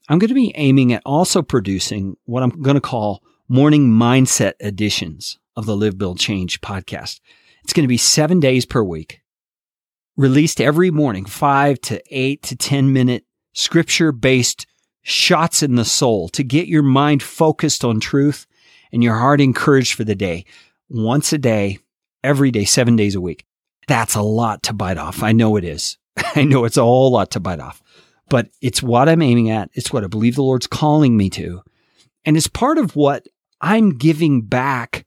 I'm 0.08 0.20
going 0.20 0.30
to 0.30 0.36
be 0.36 0.54
aiming 0.56 0.94
at 0.94 1.02
also 1.06 1.42
producing 1.42 2.16
what 2.26 2.44
I'm 2.44 2.62
going 2.62 2.76
to 2.76 2.82
call 2.82 3.24
morning 3.48 3.90
mindset 3.90 4.54
editions 4.60 5.40
of 5.56 5.66
the 5.66 5.76
Live, 5.76 5.98
Build, 5.98 6.20
Change 6.20 6.62
podcast. 6.62 7.20
It's 7.64 7.74
going 7.74 7.84
to 7.84 7.88
be 7.88 7.98
seven 7.98 8.40
days 8.40 8.66
per 8.66 8.84
week, 8.84 9.22
released 10.18 10.62
every 10.62 10.92
morning, 10.92 11.26
five 11.26 11.80
to 11.82 12.02
eight 12.12 12.44
to 12.44 12.56
10 12.56 12.94
minute 12.94 13.26
scripture 13.54 14.12
based 14.12 14.68
shots 15.02 15.64
in 15.64 15.76
the 15.76 15.86
soul 15.86 16.30
to 16.30 16.44
get 16.44 16.68
your 16.68 16.84
mind 16.84 17.24
focused 17.24 17.86
on 17.86 18.00
truth 18.00 18.46
and 18.92 19.04
your 19.04 19.16
heart 19.16 19.42
encouraged 19.42 19.94
for 19.94 20.04
the 20.04 20.16
day. 20.16 20.46
Once 20.90 21.34
a 21.34 21.38
day, 21.38 21.80
every 22.24 22.52
day, 22.52 22.66
seven 22.66 22.96
days 22.96 23.16
a 23.16 23.22
week. 23.22 23.46
That's 23.88 24.16
a 24.16 24.22
lot 24.22 24.64
to 24.64 24.74
bite 24.74 24.98
off. 24.98 25.22
I 25.22 25.32
know 25.32 25.58
it 25.58 25.64
is. 25.64 25.98
I 26.36 26.44
know 26.44 26.66
it's 26.66 26.78
a 26.78 26.84
whole 26.84 27.12
lot 27.12 27.32
to 27.32 27.40
bite 27.40 27.60
off, 27.60 27.82
but 28.30 28.50
it's 28.62 28.82
what 28.82 29.10
I'm 29.10 29.22
aiming 29.22 29.50
at. 29.50 29.70
It's 29.74 29.94
what 29.94 30.04
I 30.04 30.08
believe 30.08 30.36
the 30.36 30.44
Lord's 30.44 30.68
calling 30.68 31.16
me 31.16 31.30
to. 31.32 31.62
And 32.26 32.36
it's 32.36 32.48
part 32.48 32.78
of 32.78 32.96
what 32.96 33.28
I'm 33.62 33.98
giving 33.98 34.42
back 34.42 35.06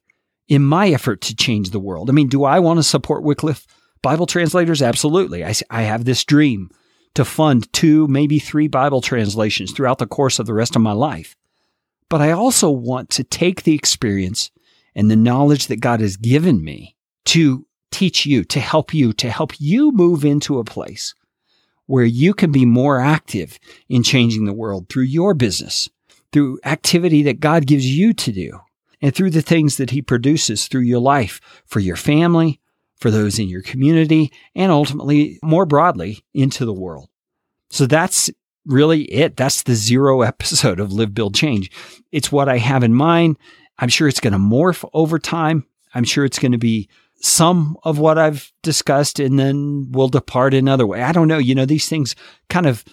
in 0.49 0.63
my 0.63 0.89
effort 0.89 1.21
to 1.21 1.35
change 1.35 1.69
the 1.69 1.79
world. 1.79 2.09
I 2.09 2.13
mean, 2.13 2.27
do 2.27 2.43
I 2.43 2.59
want 2.59 2.79
to 2.79 2.83
support 2.83 3.23
Wycliffe 3.23 3.65
Bible 4.01 4.25
translators? 4.25 4.81
Absolutely. 4.81 5.45
I, 5.45 5.53
I 5.69 5.83
have 5.83 6.03
this 6.03 6.25
dream 6.25 6.71
to 7.13 7.23
fund 7.23 7.71
two, 7.71 8.07
maybe 8.07 8.39
three 8.39 8.67
Bible 8.67 9.01
translations 9.01 9.71
throughout 9.71 9.99
the 9.99 10.07
course 10.07 10.39
of 10.39 10.47
the 10.47 10.53
rest 10.53 10.75
of 10.75 10.81
my 10.81 10.91
life. 10.91 11.35
But 12.09 12.21
I 12.21 12.31
also 12.31 12.69
want 12.69 13.09
to 13.11 13.23
take 13.23 13.63
the 13.63 13.75
experience 13.75 14.49
and 14.95 15.09
the 15.09 15.15
knowledge 15.15 15.67
that 15.67 15.79
God 15.79 16.01
has 16.01 16.17
given 16.17 16.63
me 16.63 16.95
to 17.25 17.65
teach 17.91 18.25
you, 18.25 18.43
to 18.45 18.59
help 18.59 18.93
you, 18.93 19.13
to 19.13 19.29
help 19.29 19.59
you 19.59 19.91
move 19.91 20.25
into 20.25 20.59
a 20.59 20.63
place 20.63 21.13
where 21.85 22.05
you 22.05 22.33
can 22.33 22.51
be 22.51 22.65
more 22.65 22.99
active 22.99 23.59
in 23.87 24.03
changing 24.03 24.45
the 24.45 24.53
world 24.53 24.89
through 24.89 25.03
your 25.03 25.33
business, 25.33 25.89
through 26.31 26.59
activity 26.63 27.23
that 27.23 27.39
God 27.39 27.65
gives 27.65 27.85
you 27.85 28.13
to 28.13 28.31
do, 28.31 28.59
and 29.01 29.13
through 29.13 29.31
the 29.31 29.41
things 29.41 29.77
that 29.77 29.91
He 29.91 30.01
produces 30.01 30.67
through 30.67 30.81
your 30.81 30.99
life 30.99 31.39
for 31.65 31.79
your 31.79 31.95
family, 31.95 32.59
for 32.97 33.11
those 33.11 33.39
in 33.39 33.47
your 33.47 33.61
community, 33.61 34.31
and 34.55 34.71
ultimately, 34.71 35.39
more 35.41 35.65
broadly, 35.65 36.23
into 36.33 36.65
the 36.65 36.73
world. 36.73 37.09
So 37.69 37.85
that's 37.85 38.29
really 38.65 39.03
it. 39.03 39.37
That's 39.37 39.63
the 39.63 39.75
zero 39.75 40.21
episode 40.23 40.79
of 40.79 40.91
Live, 40.91 41.13
Build, 41.13 41.35
Change. 41.35 41.71
It's 42.11 42.31
what 42.31 42.49
I 42.49 42.57
have 42.57 42.83
in 42.83 42.93
mind. 42.93 43.37
I'm 43.77 43.89
sure 43.89 44.07
it's 44.07 44.19
going 44.19 44.33
to 44.33 44.39
morph 44.39 44.87
over 44.93 45.19
time. 45.19 45.65
I'm 45.93 46.03
sure 46.03 46.25
it's 46.25 46.39
going 46.39 46.51
to 46.51 46.57
be 46.57 46.89
some 47.21 47.77
of 47.83 47.99
what 47.99 48.17
I've 48.17 48.51
discussed 48.63 49.19
and 49.19 49.37
then 49.37 49.91
we'll 49.91 50.09
depart 50.09 50.53
another 50.53 50.87
way. 50.87 51.01
I 51.01 51.11
don't 51.11 51.27
know. 51.27 51.37
You 51.37 51.55
know, 51.55 51.65
these 51.65 51.89
things 51.89 52.15
kind 52.49 52.65
of 52.65 52.85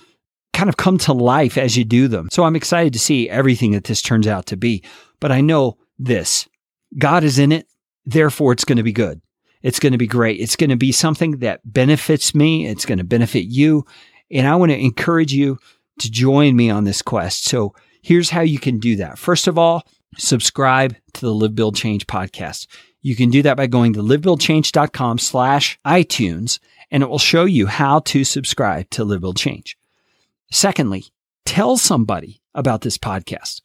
kind 0.52 0.68
of 0.68 0.76
come 0.76 0.96
to 0.96 1.12
life 1.12 1.58
as 1.58 1.76
you 1.76 1.84
do 1.84 2.08
them. 2.08 2.28
So 2.32 2.44
I'm 2.44 2.56
excited 2.56 2.92
to 2.94 2.98
see 2.98 3.28
everything 3.28 3.72
that 3.72 3.84
this 3.84 4.00
turns 4.00 4.26
out 4.26 4.46
to 4.46 4.56
be. 4.56 4.82
But 5.20 5.30
I 5.30 5.42
know 5.42 5.76
this. 5.98 6.48
God 6.98 7.24
is 7.24 7.38
in 7.38 7.52
it. 7.52 7.66
Therefore, 8.04 8.52
it's 8.52 8.64
going 8.64 8.76
to 8.76 8.82
be 8.82 8.92
good. 8.92 9.20
It's 9.62 9.80
going 9.80 9.92
to 9.92 9.98
be 9.98 10.06
great. 10.06 10.40
It's 10.40 10.56
going 10.56 10.70
to 10.70 10.76
be 10.76 10.92
something 10.92 11.38
that 11.38 11.60
benefits 11.64 12.34
me. 12.34 12.66
It's 12.66 12.86
going 12.86 12.98
to 12.98 13.04
benefit 13.04 13.46
you. 13.46 13.84
And 14.30 14.46
I 14.46 14.56
want 14.56 14.70
to 14.70 14.78
encourage 14.78 15.32
you 15.32 15.58
to 15.98 16.10
join 16.10 16.54
me 16.56 16.70
on 16.70 16.84
this 16.84 17.02
quest. 17.02 17.44
So 17.44 17.74
here's 18.02 18.30
how 18.30 18.42
you 18.42 18.58
can 18.58 18.78
do 18.78 18.96
that. 18.96 19.18
First 19.18 19.46
of 19.46 19.58
all, 19.58 19.86
subscribe 20.16 20.94
to 21.14 21.20
the 21.20 21.34
Live 21.34 21.54
Build 21.54 21.76
Change 21.76 22.06
podcast. 22.06 22.66
You 23.02 23.16
can 23.16 23.30
do 23.30 23.42
that 23.42 23.56
by 23.56 23.66
going 23.66 23.92
to 23.94 24.02
livebuildchange.com 24.02 25.18
slash 25.18 25.78
iTunes, 25.86 26.58
and 26.90 27.02
it 27.02 27.08
will 27.08 27.18
show 27.18 27.44
you 27.44 27.66
how 27.66 28.00
to 28.00 28.24
subscribe 28.24 28.90
to 28.90 29.04
Live 29.04 29.20
Build 29.20 29.36
Change. 29.36 29.76
Secondly, 30.50 31.06
tell 31.44 31.76
somebody 31.76 32.40
about 32.54 32.82
this 32.82 32.98
podcast. 32.98 33.60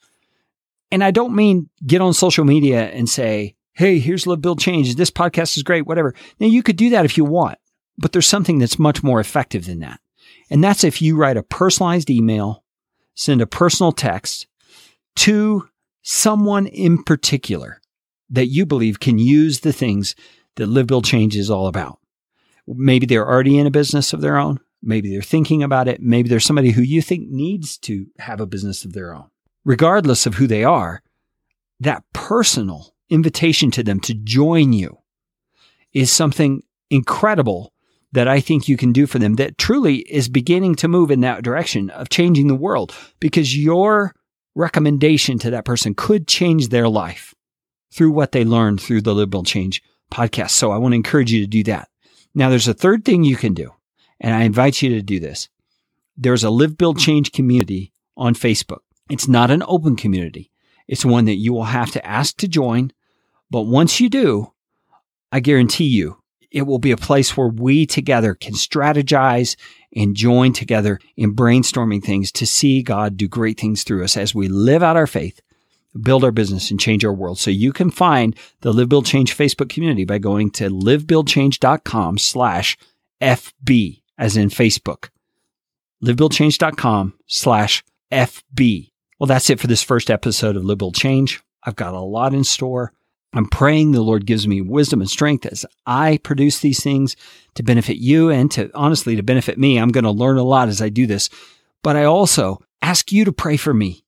And 0.91 1.03
I 1.03 1.11
don't 1.11 1.35
mean 1.35 1.69
get 1.85 2.01
on 2.01 2.13
social 2.13 2.43
media 2.43 2.89
and 2.89 3.09
say, 3.09 3.55
Hey, 3.73 3.99
here's 3.99 4.27
Live 4.27 4.41
Build 4.41 4.59
Change. 4.59 4.95
This 4.95 5.11
podcast 5.11 5.55
is 5.55 5.63
great, 5.63 5.87
whatever. 5.87 6.13
Now 6.39 6.47
you 6.47 6.61
could 6.61 6.75
do 6.75 6.89
that 6.89 7.05
if 7.05 7.17
you 7.17 7.23
want, 7.23 7.57
but 7.97 8.11
there's 8.11 8.27
something 8.27 8.59
that's 8.59 8.77
much 8.77 9.01
more 9.01 9.19
effective 9.19 9.65
than 9.65 9.79
that. 9.79 10.01
And 10.49 10.61
that's 10.61 10.83
if 10.83 11.01
you 11.01 11.15
write 11.15 11.37
a 11.37 11.43
personalized 11.43 12.09
email, 12.09 12.65
send 13.15 13.41
a 13.41 13.47
personal 13.47 13.93
text 13.93 14.47
to 15.17 15.69
someone 16.01 16.67
in 16.67 17.03
particular 17.03 17.79
that 18.29 18.47
you 18.47 18.65
believe 18.65 18.99
can 18.99 19.17
use 19.17 19.61
the 19.61 19.73
things 19.73 20.15
that 20.55 20.67
Live 20.67 20.87
Build 20.87 21.05
Change 21.05 21.35
is 21.35 21.49
all 21.49 21.67
about. 21.67 21.99
Maybe 22.67 23.05
they're 23.05 23.27
already 23.27 23.57
in 23.57 23.67
a 23.67 23.71
business 23.71 24.13
of 24.13 24.21
their 24.21 24.37
own. 24.37 24.59
Maybe 24.81 25.09
they're 25.09 25.21
thinking 25.21 25.63
about 25.63 25.87
it. 25.87 26.01
Maybe 26.01 26.27
there's 26.27 26.45
somebody 26.45 26.71
who 26.71 26.81
you 26.81 27.01
think 27.01 27.29
needs 27.29 27.77
to 27.79 28.07
have 28.19 28.41
a 28.41 28.45
business 28.45 28.83
of 28.83 28.93
their 28.93 29.13
own. 29.13 29.29
Regardless 29.63 30.25
of 30.25 30.35
who 30.35 30.47
they 30.47 30.63
are, 30.63 31.01
that 31.79 32.03
personal 32.13 32.93
invitation 33.09 33.71
to 33.71 33.83
them 33.83 33.99
to 33.99 34.13
join 34.13 34.73
you 34.73 34.97
is 35.93 36.11
something 36.11 36.63
incredible 36.89 37.73
that 38.13 38.27
I 38.27 38.39
think 38.39 38.67
you 38.67 38.77
can 38.77 38.91
do 38.91 39.07
for 39.07 39.19
them 39.19 39.35
that 39.35 39.57
truly 39.57 39.97
is 39.99 40.29
beginning 40.29 40.75
to 40.75 40.87
move 40.87 41.11
in 41.11 41.21
that 41.21 41.43
direction 41.43 41.89
of 41.91 42.09
changing 42.09 42.47
the 42.47 42.55
world 42.55 42.93
because 43.19 43.57
your 43.57 44.13
recommendation 44.55 45.39
to 45.39 45.51
that 45.51 45.65
person 45.65 45.93
could 45.95 46.27
change 46.27 46.67
their 46.67 46.89
life 46.89 47.33
through 47.91 48.11
what 48.11 48.31
they 48.31 48.43
learned 48.43 48.81
through 48.81 49.01
the 49.01 49.15
Live 49.15 49.29
Build 49.29 49.45
Change 49.45 49.81
podcast. 50.11 50.51
So 50.51 50.71
I 50.71 50.77
want 50.77 50.91
to 50.93 50.97
encourage 50.97 51.31
you 51.31 51.41
to 51.41 51.47
do 51.47 51.63
that. 51.63 51.89
Now, 52.33 52.49
there's 52.49 52.67
a 52.67 52.73
third 52.73 53.03
thing 53.03 53.23
you 53.23 53.35
can 53.35 53.53
do, 53.53 53.71
and 54.19 54.33
I 54.33 54.43
invite 54.43 54.81
you 54.81 54.89
to 54.89 55.01
do 55.01 55.19
this. 55.19 55.49
There's 56.17 56.43
a 56.43 56.49
Live 56.49 56.77
Build 56.77 56.99
Change 56.99 57.31
community 57.31 57.93
on 58.15 58.33
Facebook. 58.33 58.79
It's 59.11 59.27
not 59.27 59.51
an 59.51 59.63
open 59.67 59.95
community. 59.95 60.51
It's 60.87 61.05
one 61.05 61.25
that 61.25 61.35
you 61.35 61.53
will 61.53 61.65
have 61.65 61.91
to 61.91 62.05
ask 62.05 62.37
to 62.37 62.47
join. 62.47 62.91
But 63.49 63.63
once 63.63 63.99
you 63.99 64.09
do, 64.09 64.53
I 65.31 65.39
guarantee 65.39 65.85
you 65.85 66.17
it 66.49 66.63
will 66.63 66.79
be 66.79 66.91
a 66.91 66.97
place 66.97 67.35
where 67.35 67.47
we 67.47 67.85
together 67.85 68.33
can 68.33 68.53
strategize 68.53 69.55
and 69.95 70.15
join 70.15 70.53
together 70.53 70.99
in 71.15 71.35
brainstorming 71.35 72.03
things 72.03 72.31
to 72.33 72.45
see 72.45 72.81
God 72.81 73.17
do 73.17 73.27
great 73.27 73.59
things 73.59 73.83
through 73.83 74.03
us 74.03 74.17
as 74.17 74.33
we 74.33 74.47
live 74.47 74.81
out 74.81 74.97
our 74.97 75.07
faith 75.07 75.41
build 75.99 76.23
our 76.23 76.31
business 76.31 76.71
and 76.71 76.79
change 76.79 77.03
our 77.03 77.13
world. 77.13 77.39
So 77.39 77.51
you 77.51 77.73
can 77.73 77.91
find 77.91 78.35
the 78.61 78.73
Live 78.73 78.89
Build 78.89 79.05
Change 79.05 79.35
Facebook 79.35 79.69
community 79.69 80.05
by 80.05 80.17
going 80.17 80.51
to 80.51 80.69
livebuildchange.com 80.69 82.17
slash 82.17 82.77
FB 83.21 84.01
as 84.17 84.37
in 84.37 84.49
Facebook. 84.49 85.09
livebuildchange.com 86.03 87.13
slash 87.27 87.83
FB. 88.11 88.90
Well, 89.21 89.27
that's 89.27 89.51
it 89.51 89.59
for 89.59 89.67
this 89.67 89.83
first 89.83 90.09
episode 90.09 90.55
of 90.55 90.65
Live 90.65 90.79
Build 90.79 90.95
Change. 90.95 91.43
I've 91.63 91.75
got 91.75 91.93
a 91.93 91.99
lot 91.99 92.33
in 92.33 92.43
store. 92.43 92.91
I'm 93.33 93.45
praying 93.45 93.91
the 93.91 94.01
Lord 94.01 94.25
gives 94.25 94.47
me 94.47 94.61
wisdom 94.61 94.99
and 94.99 95.07
strength 95.07 95.45
as 95.45 95.63
I 95.85 96.17
produce 96.23 96.57
these 96.57 96.81
things 96.81 97.15
to 97.53 97.61
benefit 97.61 97.97
you 97.97 98.31
and 98.31 98.49
to 98.49 98.71
honestly 98.73 99.15
to 99.15 99.21
benefit 99.21 99.59
me. 99.59 99.77
I'm 99.77 99.91
going 99.91 100.05
to 100.05 100.09
learn 100.09 100.39
a 100.39 100.43
lot 100.43 100.69
as 100.69 100.81
I 100.81 100.89
do 100.89 101.05
this, 101.05 101.29
but 101.83 101.95
I 101.95 102.05
also 102.05 102.63
ask 102.81 103.11
you 103.11 103.23
to 103.25 103.31
pray 103.31 103.57
for 103.57 103.75
me. 103.75 104.03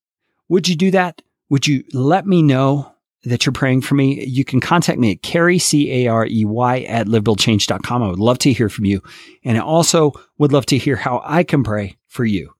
Would 0.48 0.68
you 0.68 0.74
do 0.74 0.90
that? 0.90 1.22
Would 1.48 1.68
you 1.68 1.84
let 1.92 2.26
me 2.26 2.42
know 2.42 2.92
that 3.22 3.46
you're 3.46 3.52
praying 3.52 3.82
for 3.82 3.94
me? 3.94 4.24
You 4.24 4.44
can 4.44 4.58
contact 4.58 4.98
me 4.98 5.12
at 5.12 5.22
Carey, 5.22 5.60
C-A-R-E-Y 5.60 6.80
at 6.80 7.06
livebuildchange.com. 7.06 8.02
I 8.02 8.08
would 8.08 8.18
love 8.18 8.38
to 8.38 8.52
hear 8.52 8.68
from 8.68 8.84
you. 8.84 9.00
And 9.44 9.58
I 9.58 9.60
also 9.60 10.10
would 10.38 10.52
love 10.52 10.66
to 10.66 10.76
hear 10.76 10.96
how 10.96 11.22
I 11.24 11.44
can 11.44 11.62
pray 11.62 11.98
for 12.08 12.24
you. 12.24 12.52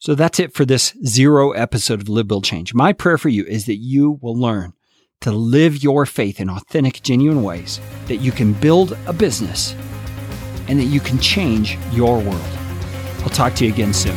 So 0.00 0.14
that's 0.14 0.40
it 0.40 0.54
for 0.54 0.64
this 0.64 0.94
zero 1.04 1.50
episode 1.50 2.00
of 2.00 2.08
Live 2.08 2.26
Build 2.26 2.42
Change. 2.42 2.72
My 2.72 2.94
prayer 2.94 3.18
for 3.18 3.28
you 3.28 3.44
is 3.44 3.66
that 3.66 3.76
you 3.76 4.18
will 4.22 4.34
learn 4.34 4.72
to 5.20 5.30
live 5.30 5.82
your 5.82 6.06
faith 6.06 6.40
in 6.40 6.48
authentic, 6.48 7.02
genuine 7.02 7.42
ways, 7.42 7.78
that 8.06 8.16
you 8.16 8.32
can 8.32 8.54
build 8.54 8.96
a 9.06 9.12
business 9.12 9.74
and 10.68 10.80
that 10.80 10.84
you 10.84 11.00
can 11.00 11.18
change 11.18 11.76
your 11.92 12.18
world. 12.18 12.58
I'll 13.18 13.28
talk 13.28 13.54
to 13.56 13.66
you 13.66 13.74
again 13.74 13.92
soon. 13.92 14.16